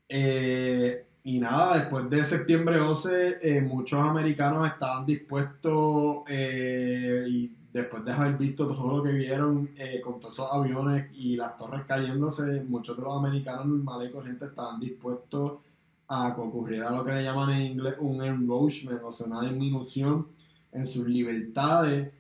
Eh, 0.09 0.95
Y 1.23 1.39
nada, 1.39 1.77
después 1.77 2.09
de 2.09 2.23
septiembre 2.23 2.79
11, 2.79 3.39
eh, 3.41 3.61
muchos 3.61 3.99
americanos 3.99 4.65
estaban 4.67 5.05
dispuestos, 5.05 6.23
eh, 6.29 7.25
y 7.27 7.51
después 7.73 8.05
de 8.05 8.13
haber 8.13 8.37
visto 8.37 8.67
todo 8.67 8.97
lo 8.97 9.03
que 9.03 9.11
vieron 9.11 9.69
eh, 9.77 9.99
con 10.01 10.19
todos 10.19 10.35
esos 10.35 10.51
aviones 10.51 11.07
y 11.13 11.35
las 11.35 11.57
torres 11.57 11.83
cayéndose, 11.85 12.63
muchos 12.63 12.95
de 12.97 13.03
los 13.03 13.17
americanos 13.17 13.65
normales 13.65 14.09
y 14.09 14.13
corrientes 14.13 14.49
estaban 14.49 14.79
dispuestos 14.79 15.59
a 16.07 16.33
que 16.33 16.41
ocurriera 16.41 16.89
lo 16.89 17.03
que 17.05 17.11
le 17.11 17.23
llaman 17.23 17.51
en 17.51 17.71
inglés 17.73 17.95
un 17.99 18.23
enroachment, 18.23 19.01
o 19.03 19.11
sea, 19.11 19.27
una 19.27 19.41
disminución 19.41 20.27
en 20.71 20.87
sus 20.87 21.07
libertades 21.07 22.11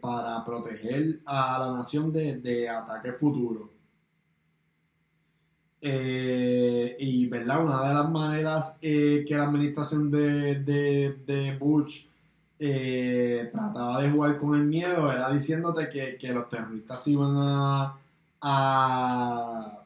para 0.00 0.44
proteger 0.44 1.20
a 1.26 1.58
la 1.58 1.76
nación 1.76 2.12
de, 2.12 2.38
de 2.38 2.68
ataques 2.68 3.18
futuros. 3.18 3.71
Eh, 5.84 6.96
y 7.00 7.26
verdad, 7.26 7.64
una 7.64 7.88
de 7.88 7.94
las 7.94 8.08
maneras 8.08 8.78
eh, 8.80 9.24
que 9.26 9.34
la 9.34 9.44
administración 9.44 10.12
de, 10.12 10.60
de, 10.60 11.56
Bush 11.58 12.04
eh, 12.60 13.50
trataba 13.52 14.00
de 14.00 14.10
jugar 14.10 14.38
con 14.38 14.54
el 14.54 14.64
miedo 14.66 15.10
era 15.12 15.32
diciéndote 15.32 15.90
que, 15.90 16.16
que 16.16 16.32
los 16.32 16.48
terroristas 16.48 17.04
iban 17.08 17.34
a, 17.36 17.98
a, 18.40 19.84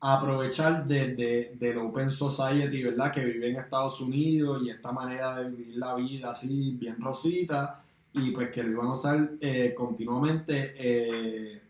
aprovechar 0.00 0.84
de, 0.88 1.14
de, 1.14 1.56
del 1.56 1.78
Open 1.78 2.10
Society, 2.10 2.82
¿verdad? 2.82 3.12
Que 3.12 3.24
vive 3.24 3.50
en 3.50 3.56
Estados 3.56 4.00
Unidos 4.00 4.60
y 4.64 4.70
esta 4.70 4.90
manera 4.90 5.36
de 5.36 5.50
vivir 5.50 5.76
la 5.76 5.94
vida 5.94 6.30
así 6.30 6.72
bien 6.80 6.96
rosita 7.00 7.80
y 8.12 8.32
pues 8.32 8.50
que 8.50 8.64
lo 8.64 8.70
iban 8.72 8.86
a 8.88 8.94
usar 8.94 9.30
continuamente 9.76 11.60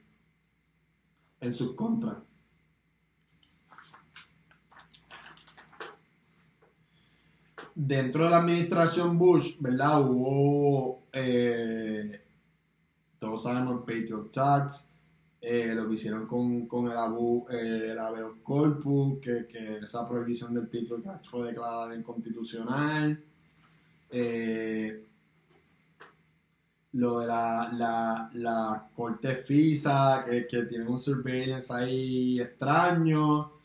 en 1.41 1.53
sus 1.53 1.75
contras. 1.75 2.30
Dentro 7.75 8.25
de 8.25 8.31
la 8.31 8.39
administración 8.39 9.19
Bush, 9.19 9.57
¿verdad? 9.61 10.03
Hubo, 10.03 11.05
eh, 11.13 12.23
todos 13.19 13.43
sabemos, 13.43 13.75
el 13.75 13.81
Patriot 13.81 14.31
Tax, 14.31 14.91
eh, 15.41 15.73
lo 15.75 15.89
que 15.89 15.95
hicieron 15.95 16.27
con, 16.27 16.67
con 16.67 16.91
el, 16.91 16.97
abu, 16.97 17.47
eh, 17.51 17.95
el 17.97 18.43
corpus, 18.43 19.21
que, 19.21 19.47
que, 19.47 19.79
esa 19.79 20.09
prohibición 20.09 20.55
del 20.55 20.65
Patriot 20.69 21.03
Tax 21.03 21.29
fue 21.29 21.49
declarada 21.49 21.95
inconstitucional. 21.95 23.23
lo 26.93 27.21
de 27.21 27.27
la, 27.27 27.71
la, 27.73 28.31
la 28.35 28.89
corte 28.95 29.37
FISA, 29.37 30.25
que, 30.27 30.47
que 30.47 30.65
tiene 30.65 30.89
un 30.89 30.99
surveillance 30.99 31.73
ahí 31.73 32.41
extraño. 32.41 33.60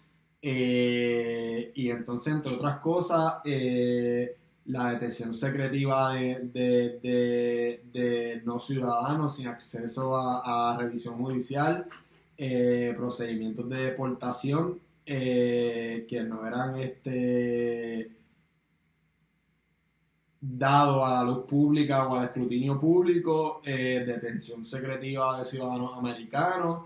Eh, 0.48 1.72
y 1.74 1.90
entonces, 1.90 2.32
entre 2.32 2.54
otras 2.54 2.78
cosas, 2.78 3.42
eh, 3.46 4.38
la 4.66 4.92
detención 4.92 5.34
secretiva 5.34 6.14
de, 6.14 7.82
de, 7.92 8.42
no 8.46 8.60
ciudadanos 8.60 9.38
sin 9.38 9.48
acceso 9.48 10.16
a, 10.16 10.78
revisión 10.78 11.16
judicial, 11.16 11.88
eh, 12.38 12.94
procedimientos 12.96 13.68
de 13.70 13.86
deportación 13.86 14.80
que 15.04 16.26
no 16.28 16.46
eran 16.46 16.78
este 16.80 18.12
dados 20.40 21.04
a 21.08 21.12
la 21.12 21.24
luz 21.24 21.46
pública 21.48 22.08
o 22.08 22.18
al 22.18 22.26
escrutinio 22.26 22.80
público, 22.80 23.62
detención 23.64 24.64
secretiva 24.64 25.40
de 25.40 25.46
ciudadanos 25.46 25.98
americanos, 25.98 26.86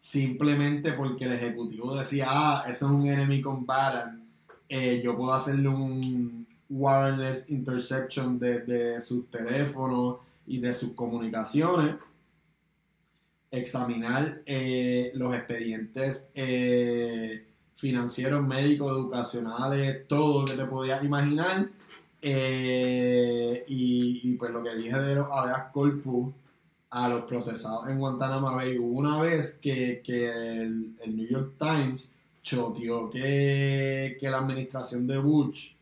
simplemente 0.00 0.92
porque 0.92 1.26
el 1.26 1.32
ejecutivo 1.32 1.94
decía, 1.94 2.26
ah, 2.30 2.64
eso 2.66 2.86
es 2.86 2.90
un 2.92 3.06
enemy 3.06 3.42
combatant, 3.42 4.24
eh, 4.66 5.02
yo 5.04 5.14
puedo 5.14 5.34
hacerle 5.34 5.68
un 5.68 6.46
wireless 6.70 7.50
interception 7.50 8.38
de, 8.38 8.98
sus 9.02 9.30
teléfonos 9.30 10.16
y 10.46 10.58
de 10.58 10.72
sus 10.72 10.92
comunicaciones, 10.92 11.96
examinar 13.50 14.40
eh, 14.46 15.12
los 15.14 15.34
expedientes 15.34 16.30
eh, 16.34 17.46
financieros, 17.76 18.42
médicos, 18.42 18.92
educacionales, 18.92 20.08
todo 20.08 20.42
lo 20.42 20.46
que 20.46 20.56
te 20.56 20.64
podías 20.64 21.04
imaginar. 21.04 21.68
Eh, 22.22 23.64
y, 23.68 24.34
pues 24.34 24.50
lo 24.50 24.62
que 24.62 24.74
dije 24.76 24.98
de 24.98 25.14
los 25.14 25.28
habeas 25.30 25.70
corpus 25.72 26.32
a 26.90 27.08
los 27.08 27.24
procesados 27.24 27.88
en 27.88 27.98
Guantánamo 27.98 28.54
Bay. 28.54 28.78
Hubo 28.78 28.98
una 28.98 29.20
vez 29.20 29.58
que, 29.62 30.02
el, 30.06 30.96
New 31.06 31.26
York 31.28 31.54
Times 31.58 32.12
choteó 32.42 33.10
que, 33.10 34.16
que 34.18 34.30
la 34.30 34.38
administración 34.38 35.06
de 35.06 35.18
Bush 35.18 35.72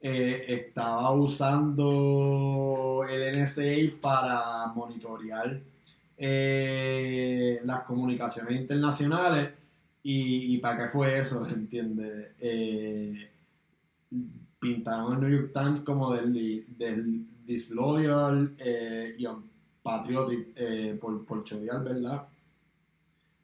estaba 0.00 1.12
usando 1.12 3.04
el 3.08 3.42
NSA 3.42 4.00
para 4.00 4.68
monitorear 4.74 5.60
eh, 6.16 7.60
las 7.64 7.84
comunicaciones 7.84 8.60
internacionales. 8.60 9.50
Y, 10.02 10.58
para 10.58 10.84
qué 10.84 10.88
fue 10.88 11.18
eso? 11.18 11.46
¿Entiendes? 11.50 12.32
Eh, 12.40 13.30
pintaron 14.58 15.14
el 15.14 15.20
New 15.20 15.40
York 15.40 15.52
Times 15.52 15.82
como 15.82 16.12
del, 16.14 16.66
del 16.76 17.26
disloyal 17.44 18.54
eh, 18.58 19.14
y 19.16 19.26
unpatriotic 19.88 20.48
eh, 20.56 20.98
por, 21.00 21.24
por 21.24 21.44
¿verdad? 21.84 22.28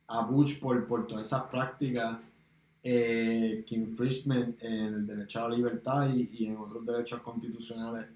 A 0.08 0.24
Bush 0.24 0.58
por, 0.58 0.86
por 0.86 1.06
todas 1.06 1.26
esas 1.26 1.44
prácticas 1.44 2.18
que 2.82 3.64
infringement 3.70 4.62
en 4.62 4.94
el 4.94 5.06
derecho 5.06 5.42
a 5.42 5.48
la 5.48 5.56
libertad 5.56 6.10
y 6.14 6.46
en 6.46 6.58
otros 6.58 6.84
derechos 6.84 7.20
constitucionales 7.20 8.06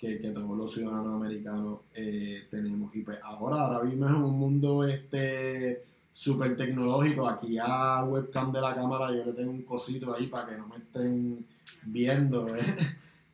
que, 0.00 0.16
todos 0.16 0.56
los 0.56 0.72
ciudadanos 0.72 1.14
americanos 1.14 1.80
eh, 1.94 2.46
tenemos. 2.50 2.94
Y 2.96 3.02
pues 3.02 3.18
ahora, 3.22 3.66
ahora 3.66 3.84
mismo 3.84 4.06
es 4.06 4.14
un 4.14 4.38
mundo 4.38 4.84
este 4.84 5.84
súper 6.10 6.56
tecnológico. 6.56 7.28
Aquí 7.28 7.58
a 7.58 8.02
webcam 8.04 8.50
de 8.50 8.62
la 8.62 8.74
cámara 8.74 9.14
yo 9.14 9.26
le 9.26 9.32
tengo 9.34 9.50
un 9.50 9.62
cosito 9.62 10.14
ahí 10.14 10.26
para 10.28 10.48
que 10.48 10.56
no 10.56 10.68
me 10.68 10.78
estén 10.78 11.44
viendo. 11.84 12.56
¿eh? 12.56 12.62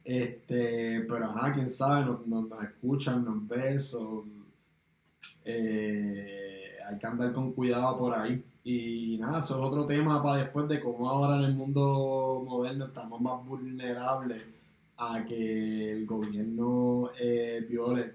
Este, 0.06 1.00
pero 1.00 1.24
ajá, 1.24 1.52
quién 1.52 1.68
sabe, 1.68 2.04
nos, 2.06 2.24
nos, 2.28 2.62
escuchan, 2.62 3.24
nos 3.24 3.48
ven, 3.48 3.80
eh, 5.44 6.76
hay 6.88 6.96
que 6.96 7.06
andar 7.08 7.32
con 7.32 7.52
cuidado 7.52 7.98
por 7.98 8.14
ahí. 8.14 8.40
Y 8.62 9.18
nada, 9.18 9.40
eso 9.40 9.58
es 9.58 9.66
otro 9.66 9.84
tema 9.84 10.22
para 10.22 10.42
después 10.42 10.68
de 10.68 10.80
cómo 10.80 11.10
ahora 11.10 11.38
en 11.38 11.42
el 11.42 11.54
mundo 11.56 12.44
moderno 12.46 12.86
estamos 12.86 13.20
más 13.20 13.44
vulnerables 13.44 14.42
a 14.96 15.24
que 15.24 15.90
el 15.90 16.06
gobierno 16.06 17.10
eh, 17.18 17.66
viole 17.68 18.14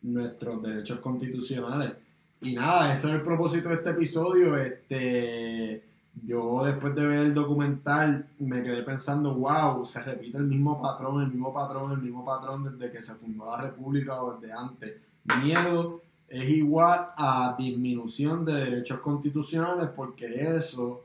nuestros 0.00 0.62
derechos 0.62 0.98
constitucionales. 1.00 1.92
Y 2.40 2.54
nada, 2.54 2.90
ese 2.94 3.08
es 3.08 3.14
el 3.14 3.22
propósito 3.22 3.68
de 3.68 3.74
este 3.74 3.90
episodio. 3.90 4.56
Este, 4.56 5.87
yo 6.24 6.64
después 6.64 6.94
de 6.94 7.06
ver 7.06 7.18
el 7.20 7.34
documental 7.34 8.28
me 8.38 8.62
quedé 8.62 8.82
pensando, 8.82 9.34
wow, 9.34 9.84
se 9.84 10.02
repite 10.02 10.38
el 10.38 10.44
mismo 10.44 10.80
patrón, 10.80 11.22
el 11.22 11.28
mismo 11.28 11.52
patrón, 11.52 11.92
el 11.92 11.98
mismo 11.98 12.24
patrón 12.24 12.64
desde 12.64 12.92
que 12.92 13.02
se 13.02 13.14
fundó 13.14 13.46
la 13.46 13.62
República 13.62 14.22
o 14.22 14.34
desde 14.34 14.52
antes. 14.52 14.96
Miedo 15.42 16.02
es 16.28 16.48
igual 16.48 17.10
a 17.16 17.54
disminución 17.58 18.44
de 18.44 18.52
derechos 18.52 19.00
constitucionales 19.00 19.90
porque 19.94 20.26
eso 20.56 21.04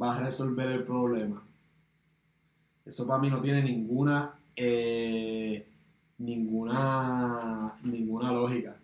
va 0.00 0.14
a 0.14 0.20
resolver 0.20 0.68
el 0.68 0.84
problema. 0.84 1.42
Eso 2.84 3.06
para 3.06 3.20
mí 3.20 3.30
no 3.30 3.40
tiene 3.40 3.62
ninguna 3.62 4.34
eh, 4.56 5.66
ninguna, 6.18 7.74
ninguna 7.82 8.32
lógica. 8.32 8.76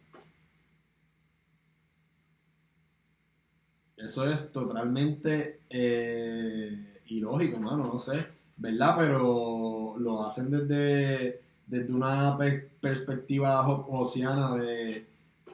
Eso 4.02 4.28
es 4.30 4.50
totalmente 4.52 5.60
eh, 5.68 6.94
ilógico, 7.06 7.58
mano, 7.58 7.90
no 7.92 7.98
sé, 7.98 8.26
¿verdad? 8.56 8.96
Pero 8.98 9.96
lo 9.98 10.24
hacen 10.24 10.50
desde, 10.50 11.40
desde 11.66 11.92
una 11.92 12.36
perspectiva 12.80 13.68
oceana 13.68 14.54
de, 14.56 15.06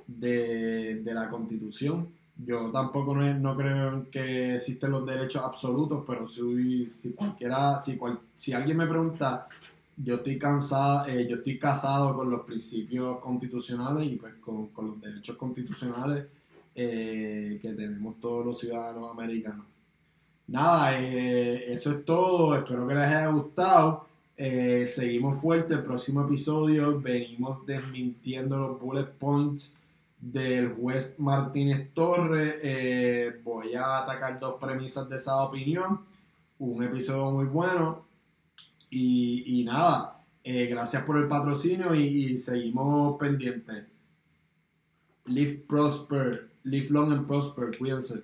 de, 0.06 1.14
la 1.14 1.28
constitución. 1.28 2.08
Yo 2.36 2.70
tampoco 2.70 3.14
no, 3.14 3.56
creo 3.56 4.10
que 4.10 4.56
existen 4.56 4.90
los 4.90 5.06
derechos 5.06 5.42
absolutos, 5.42 6.04
pero 6.06 6.28
si, 6.28 6.86
si 6.86 7.12
cualquiera, 7.12 7.80
si, 7.80 7.98
si 8.34 8.52
alguien 8.52 8.76
me 8.76 8.86
pregunta 8.86 9.48
yo 9.96 10.16
estoy 10.16 10.38
cansado, 10.38 11.06
eh, 11.06 11.26
yo 11.28 11.36
estoy 11.36 11.58
casado 11.58 12.14
con 12.14 12.30
los 12.30 12.42
principios 12.42 13.18
constitucionales 13.20 14.12
y 14.12 14.16
pues 14.16 14.34
con, 14.34 14.70
los 14.76 15.00
derechos 15.00 15.36
constitucionales 15.36 16.26
eh, 16.76 17.58
que 17.60 17.72
tenemos 17.72 18.20
todos 18.20 18.46
los 18.46 18.60
ciudadanos 18.60 19.10
americanos. 19.10 19.66
Nada, 20.46 21.00
eh, 21.00 21.72
eso 21.72 21.90
es 21.90 22.04
todo. 22.04 22.54
Espero 22.56 22.86
que 22.86 22.94
les 22.94 23.04
haya 23.04 23.28
gustado. 23.28 24.06
seguimos 24.36 25.40
fuerte. 25.40 25.74
El 25.74 25.82
próximo 25.82 26.22
episodio 26.22 27.00
venimos 27.00 27.66
desmintiendo 27.66 28.58
los 28.58 28.80
bullet 28.80 29.10
points 29.18 29.76
del 30.20 30.74
juez 30.74 31.18
Martínez 31.18 31.90
Torres. 31.94 33.42
voy 33.42 33.74
a 33.74 33.98
atacar 33.98 34.38
dos 34.38 34.56
premisas 34.60 35.08
de 35.08 35.16
esa 35.16 35.36
opinión. 35.42 36.00
Un 36.58 36.84
episodio 36.84 37.30
muy 37.32 37.46
bueno 37.46 38.06
y, 38.90 39.64
nada, 39.64 40.22
eh, 40.44 40.66
gracias 40.66 41.04
por 41.04 41.18
el 41.18 41.28
patrocinio 41.28 41.94
y, 41.94 42.38
seguimos 42.38 43.18
pendientes. 43.18 43.84
Live 45.26 45.64
prosper, 45.68 46.50
live 46.66 46.90
long 46.90 47.12
and 47.12 47.26
prosper, 47.26 47.70
cuídense. 47.70 48.22